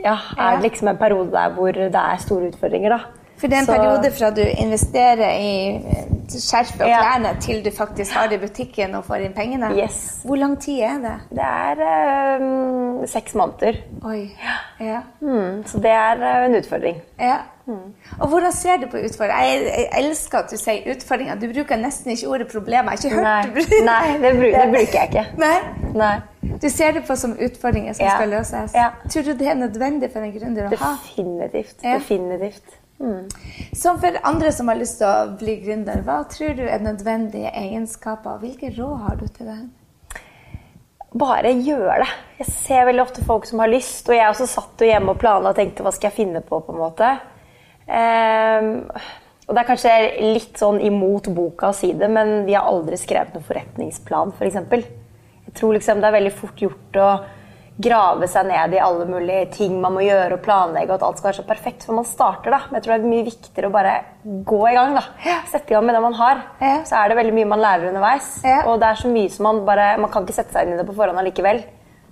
ja, 0.04 0.16
er 0.38 0.58
det 0.58 0.68
liksom 0.68 0.88
en 0.88 1.00
periode 1.00 1.30
der 1.32 1.54
hvor 1.56 1.72
det 1.72 1.94
er 1.94 2.20
store 2.22 2.52
utfordringer, 2.52 2.96
da. 2.96 3.00
For 3.38 3.46
det 3.46 3.54
er 3.54 3.61
en 3.61 3.66
så, 3.66 3.74
periode 3.76 4.11
fra 4.18 4.30
du 4.34 4.40
investerer 4.42 5.28
i 5.38 5.50
eh, 5.76 6.06
skjerf 6.42 6.72
og 6.74 6.88
klærne, 6.88 7.28
ja. 7.28 7.40
til 7.40 7.61
du 7.64 7.70
faktisk 7.76 8.16
har 8.16 8.26
det 8.26 8.40
i 8.40 8.42
butikken 8.42 8.96
og 8.98 9.04
får 9.06 9.28
inn 9.28 9.37
pengene? 9.37 9.70
Yes. 9.78 10.00
Hvor 10.24 10.37
lang 10.37 10.56
tid 10.61 10.80
er 10.82 10.96
det? 11.04 11.14
Det 11.30 11.44
er 11.44 12.40
um, 12.42 13.06
seks 13.06 13.34
måneder. 13.38 13.78
Oi. 14.04 14.24
Ja. 14.80 15.04
Mm, 15.20 15.62
så 15.66 15.78
det 15.78 15.94
er 15.94 16.24
uh, 16.24 16.48
en 16.48 16.58
utfordring. 16.58 16.98
Ja. 17.20 17.37
Mm. 17.68 17.94
Og 18.20 18.28
hvordan 18.28 18.52
ser 18.52 18.76
du 18.82 18.88
på 18.90 18.96
utfordringer? 18.96 19.44
Jeg, 19.44 19.62
jeg, 19.76 19.88
elsker 20.02 20.38
at 20.38 20.50
du 20.50 20.56
sier 20.58 20.90
utfordringer. 20.94 21.38
Du 21.38 21.46
bruker 21.52 21.78
nesten 21.78 22.11
ikke 22.11 22.28
ordet 22.28 22.48
problemer. 22.50 22.90
Jeg 22.90 22.98
har 22.98 23.04
ikke 23.04 23.14
hørt 23.14 23.24
Nei. 23.24 23.42
du 23.54 23.84
Nei, 23.92 24.06
det, 24.22 24.37
bruker, 24.40 24.58
det 24.58 24.68
bruker 24.74 24.98
jeg 24.98 25.08
ikke. 25.12 25.26
Nei? 25.38 25.56
Nei. 25.98 26.16
Du 26.62 26.68
ser 26.70 26.94
det 26.96 27.04
på 27.08 27.16
som 27.18 27.34
utfordringer 27.34 27.96
som 27.98 28.06
ja. 28.06 28.18
skal 28.18 28.30
løses. 28.37 28.76
Ja. 28.76 28.90
Tror 29.11 29.26
du 29.26 29.32
det 29.40 29.48
er 29.50 29.58
nødvendig 29.58 30.12
for 30.14 30.24
en 30.24 30.34
gründer 30.34 30.68
å 30.68 30.76
ha? 30.82 30.92
Definitivt. 31.02 31.80
Ja. 31.82 31.96
Definitivt. 31.98 32.78
Mm. 32.98 33.28
Som 33.78 34.00
for 34.02 34.18
andre 34.26 34.52
som 34.52 34.70
har 34.70 34.78
lyst 34.78 34.98
til 34.98 35.06
å 35.06 35.34
bli 35.38 35.58
gründer, 35.62 36.02
hva 36.06 36.22
tror 36.30 36.56
du 36.58 36.64
er 36.66 36.82
nødvendige 36.82 37.52
egenskaper? 37.54 38.40
Hvilke 38.42 38.72
råd 38.74 39.04
har 39.04 39.20
du 39.20 39.26
til 39.28 39.50
det? 39.52 39.61
Bare 41.18 41.52
gjør 41.54 42.02
det. 42.02 42.11
Jeg 42.42 42.50
ser 42.52 42.88
veldig 42.88 43.04
ofte 43.06 43.24
folk 43.24 43.46
som 43.48 43.62
har 43.62 43.70
lyst, 43.70 44.08
og 44.11 44.18
jeg 44.18 44.28
også 44.28 44.48
satt 44.50 44.82
jo 44.82 44.90
hjemme 44.90 45.14
og 45.14 45.22
planla 45.22 45.54
og 45.54 45.58
tenkte 45.58 45.87
hva 45.87 45.94
skal 45.94 46.11
jeg 46.11 46.18
finne 46.18 46.42
på, 46.44 46.61
på 46.66 46.74
en 46.74 46.82
måte. 46.82 47.14
Um, 47.88 48.72
og 49.48 49.56
det 49.56 49.62
er 49.62 49.68
kanskje 49.70 49.92
litt 50.34 50.58
sånn 50.61 50.82
imot 50.84 51.30
boka 51.32 51.70
å 51.70 51.76
si 51.76 51.94
det, 51.96 52.11
men 52.12 52.42
vi 52.44 52.52
har 52.58 52.68
aldri 52.68 52.98
skrevet 53.00 53.32
noen 53.32 53.46
forretningsplan, 53.46 54.34
f.eks. 54.34 54.40
For 54.40 54.50
eksempel. 54.50 54.84
Tror 55.59 55.75
liksom 55.77 56.01
det 56.03 56.09
er 56.09 56.16
veldig 56.18 56.37
fort 56.38 56.62
gjort 56.62 56.99
å 57.03 57.11
grave 57.79 58.27
seg 58.27 58.49
ned 58.49 58.75
i 58.75 58.81
alle 58.83 59.07
mulige 59.07 59.44
ting 59.55 59.77
man 59.79 59.94
må 59.94 60.03
gjøre 60.03 60.35
og 60.35 60.42
planlegge, 60.42 60.90
og 60.90 60.97
at 60.97 61.05
alt 61.07 61.21
skal 61.21 61.29
være 61.29 61.38
så 61.38 61.47
perfekt 61.47 61.87
før 61.87 62.01
man 62.01 62.09
starter. 62.09 62.51
da. 62.51 62.61
Men 62.66 62.79
jeg 62.79 62.85
tror 62.85 62.94
det 62.94 62.99
er 62.99 63.12
mye 63.12 63.27
viktigere 63.29 63.71
å 63.71 63.75
bare 63.75 63.94
gå 64.27 64.61
i 64.66 64.75
gang. 64.75 64.97
da. 64.99 65.05
Sette 65.51 65.71
i 65.71 65.77
gang 65.77 65.87
med 65.87 65.94
det 65.94 66.03
man 66.03 66.18
har. 66.18 66.42
Så 66.88 66.99
er 66.99 67.09
det 67.11 67.18
veldig 67.21 67.35
mye 67.38 67.51
man 67.55 67.62
lærer 67.62 67.90
underveis. 67.92 68.31
Og 68.66 68.81
det 68.83 68.90
er 68.90 69.03
så 69.03 69.11
mye 69.12 69.31
som 69.31 69.47
man 69.47 69.64
bare 69.68 69.88
Man 69.99 70.11
kan 70.11 70.27
ikke 70.27 70.38
sette 70.40 70.55
seg 70.55 70.66
inn 70.66 70.75
i 70.75 70.81
det 70.81 70.87
på 70.88 70.97
forhånd 70.99 71.23
allikevel. 71.23 71.62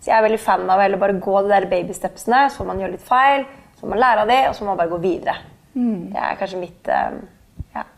Så 0.01 0.13
jeg 0.13 0.19
er 0.21 0.27
veldig 0.29 0.43
fan 0.43 0.69
av 0.71 0.79
å 0.79 0.99
bare 1.03 1.19
gå 1.19 1.41
de 1.43 1.51
der 1.51 1.67
babystepsene, 1.71 2.47
så 2.51 2.61
får 2.61 2.67
man 2.69 2.79
gjøre 2.83 2.95
litt 2.95 3.07
feil, 3.07 3.47
så 3.75 3.83
får 3.83 3.91
man 3.91 4.03
lære 4.03 4.23
av 4.23 4.29
det, 4.31 4.43
og 4.49 4.55
så 4.55 4.63
må 4.63 4.71
man 4.71 4.79
bare 4.79 4.93
gå 4.93 5.01
videre. 5.03 5.35
Mm. 5.75 6.13
Det 6.13 6.21
er 6.23 6.37
kanskje 6.39 6.61
mitt 6.61 6.91
um, 6.93 7.17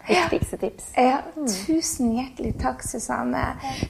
ja, 0.08 0.24
viktigste 0.30 0.56
tips. 0.56 0.90
Ja, 0.96 1.18
tusen 1.66 2.12
hjertelig 2.16 2.54
takk, 2.62 2.82
Susanne. 2.86 3.44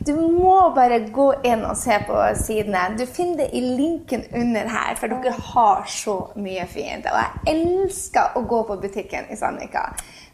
Du 0.06 0.14
må 0.16 0.56
bare 0.76 1.00
gå 1.14 1.28
inn 1.46 1.64
og 1.68 1.76
se 1.78 1.98
på 2.08 2.20
sidene. 2.38 2.88
Du 2.98 3.06
finner 3.06 3.44
det 3.44 3.50
i 3.56 3.62
linken 3.64 4.24
under 4.34 4.70
her, 4.72 4.94
for 5.00 5.12
dere 5.12 5.34
har 5.52 5.84
så 5.90 6.18
mye 6.36 6.66
fint. 6.70 7.08
Og 7.08 7.20
jeg 7.22 7.56
elsker 7.56 8.38
å 8.38 8.44
gå 8.48 8.62
på 8.68 8.78
butikken 8.82 9.30
i 9.30 9.38
Sandvika. 9.38 9.88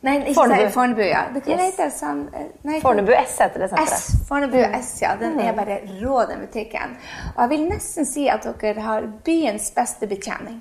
Nei, 0.05 0.19
ikke 0.21 0.35
Fornebu. 0.37 0.71
Fornebu, 0.75 1.03
ja. 1.07 1.23
Yes. 1.49 1.79
sånn, 1.97 2.27
nei, 2.67 2.81
Fornebu 2.85 3.15
S 3.17 3.39
heter 3.41 3.65
det 3.65 3.71
senteret. 3.73 3.95
S, 3.95 4.27
Fornebu 4.29 4.61
S, 4.61 4.91
ja. 5.01 5.15
Den 5.21 5.39
er 5.41 5.55
mm. 5.55 5.61
bare 5.63 5.79
rå, 6.03 6.19
den 6.29 6.45
butikken. 6.45 6.99
Og 7.35 7.41
jeg 7.47 7.53
vil 7.55 7.67
nesten 7.71 8.09
si 8.09 8.29
at 8.29 8.45
dere 8.61 8.85
har 8.85 9.09
byens 9.25 9.71
beste 9.77 10.09
betjening. 10.11 10.61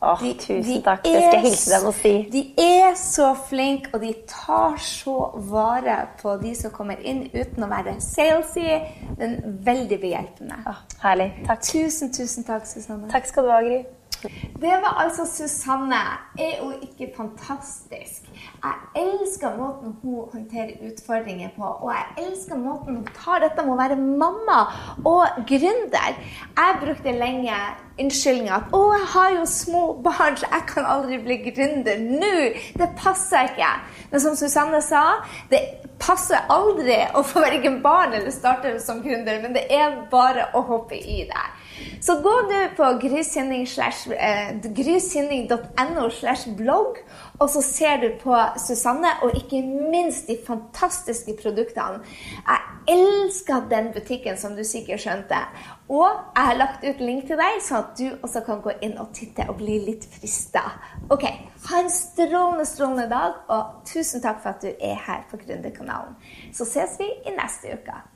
Åh, 0.00 0.20
de, 0.20 0.34
tusen 0.34 0.62
de 0.74 0.82
takk. 0.84 1.04
Det 1.04 1.12
skal 1.12 1.34
jeg 1.34 1.42
hilse 1.46 1.70
dem 1.72 1.86
og 1.88 1.94
si. 1.96 2.12
De 2.32 2.42
er 2.60 2.94
så 3.00 3.30
flinke, 3.48 3.90
og 3.94 4.02
de 4.04 4.12
tar 4.28 4.76
så 4.82 5.16
vare 5.48 5.96
på 6.20 6.36
de 6.42 6.52
som 6.58 6.74
kommer 6.74 7.00
inn 7.00 7.24
uten 7.32 7.64
å 7.64 7.70
være 7.70 7.96
salesy. 8.04 8.66
Den 9.16 9.38
veldig 9.64 10.00
behjelpende. 10.02 10.60
Åh, 10.68 10.82
herlig. 11.00 11.30
Takk. 11.48 11.64
Tusen, 11.64 12.12
tusen 12.12 12.44
takk, 12.44 12.68
Susanne. 12.68 13.08
Takk 13.12 13.30
skal 13.30 13.48
du 13.48 13.54
ha, 13.54 13.62
Gry. 13.64 13.80
Det 14.60 14.76
var 14.82 15.02
altså 15.04 15.26
Susanne. 15.26 16.02
Er 16.38 16.62
hun 16.62 16.74
ikke 16.82 17.12
fantastisk? 17.16 18.22
Jeg 18.64 18.74
elsker 19.02 19.56
måten 19.56 19.96
hun 20.02 20.28
håndterer 20.32 20.78
utfordringer 20.88 21.48
på, 21.56 21.64
og 21.64 21.92
jeg 21.92 22.26
elsker 22.26 22.56
måten 22.56 22.96
hun 22.96 23.08
tar 23.24 23.42
dette 23.44 23.64
med 23.64 23.74
å 23.74 23.80
være 23.80 23.98
mamma 24.00 24.60
og 25.04 25.42
gründer. 25.48 26.16
Jeg 26.56 26.78
brukte 26.84 27.12
lenge 27.12 27.58
unnskyldninga 28.00 28.54
at 28.56 28.72
'Å, 28.72 28.80
jeg 28.98 29.06
har 29.14 29.30
jo 29.30 29.44
små 29.44 29.82
barn, 30.04 30.36
så 30.36 30.46
jeg 30.52 30.62
kan 30.68 30.84
aldri 30.84 31.18
bli 31.18 31.36
gründer 31.50 31.96
nå'. 32.00 32.56
Det 32.78 32.88
passer 32.96 33.48
ikke. 33.50 33.72
Men 34.10 34.20
som 34.20 34.36
Susanne 34.36 34.82
sa, 34.82 35.02
det 35.50 35.60
passer 35.98 36.38
aldri 36.48 36.98
å 37.14 37.22
få 37.22 37.40
verken 37.40 37.82
barn 37.82 38.12
eller 38.12 38.30
starte 38.30 38.80
som 38.80 39.02
gründer, 39.02 39.42
men 39.42 39.54
det 39.54 39.66
er 39.70 40.02
bare 40.10 40.50
å 40.54 40.60
hoppe 40.60 40.96
i 40.96 41.24
det. 41.24 41.46
Så 42.00 42.20
gå 42.22 42.34
nå 42.50 42.60
på 42.76 42.84
grysynding.no 44.76 46.10
slash 46.10 46.48
blogg 46.56 46.96
Og 47.38 47.50
så 47.50 47.60
ser 47.62 47.96
du 48.00 48.08
på 48.22 48.36
Susanne, 48.66 49.08
og 49.22 49.36
ikke 49.36 49.62
minst 49.92 50.26
de 50.28 50.38
fantastiske 50.46 51.36
produktene. 51.42 52.00
Jeg 52.46 52.58
elsker 52.96 53.68
den 53.70 53.92
butikken, 53.92 54.38
som 54.40 54.56
du 54.56 54.64
sikkert 54.64 55.00
skjønte. 55.04 55.36
Og 55.88 56.08
jeg 56.08 56.44
har 56.48 56.56
lagt 56.56 56.84
ut 56.84 57.00
link 57.04 57.26
til 57.28 57.36
deg, 57.36 57.60
sånn 57.62 57.82
at 57.82 57.92
du 58.00 58.06
også 58.22 58.40
kan 58.46 58.64
gå 58.64 58.72
inn 58.80 58.96
og 59.02 59.12
titte 59.14 59.44
og 59.50 59.60
bli 59.60 59.78
litt 59.84 60.08
frista. 60.16 60.64
Ok, 61.12 61.28
ha 61.68 61.82
en 61.82 61.92
strålende, 61.92 62.64
strålende 62.64 63.08
dag, 63.12 63.32
og 63.52 63.62
tusen 63.88 64.24
takk 64.24 64.40
for 64.42 64.56
at 64.56 64.64
du 64.64 64.72
er 64.72 64.96
her 65.06 65.28
på 65.30 65.36
Gründerkanalen. 65.44 66.16
Så 66.56 66.64
ses 66.64 66.96
vi 67.00 67.12
i 67.26 67.36
neste 67.36 67.76
uke. 67.76 68.15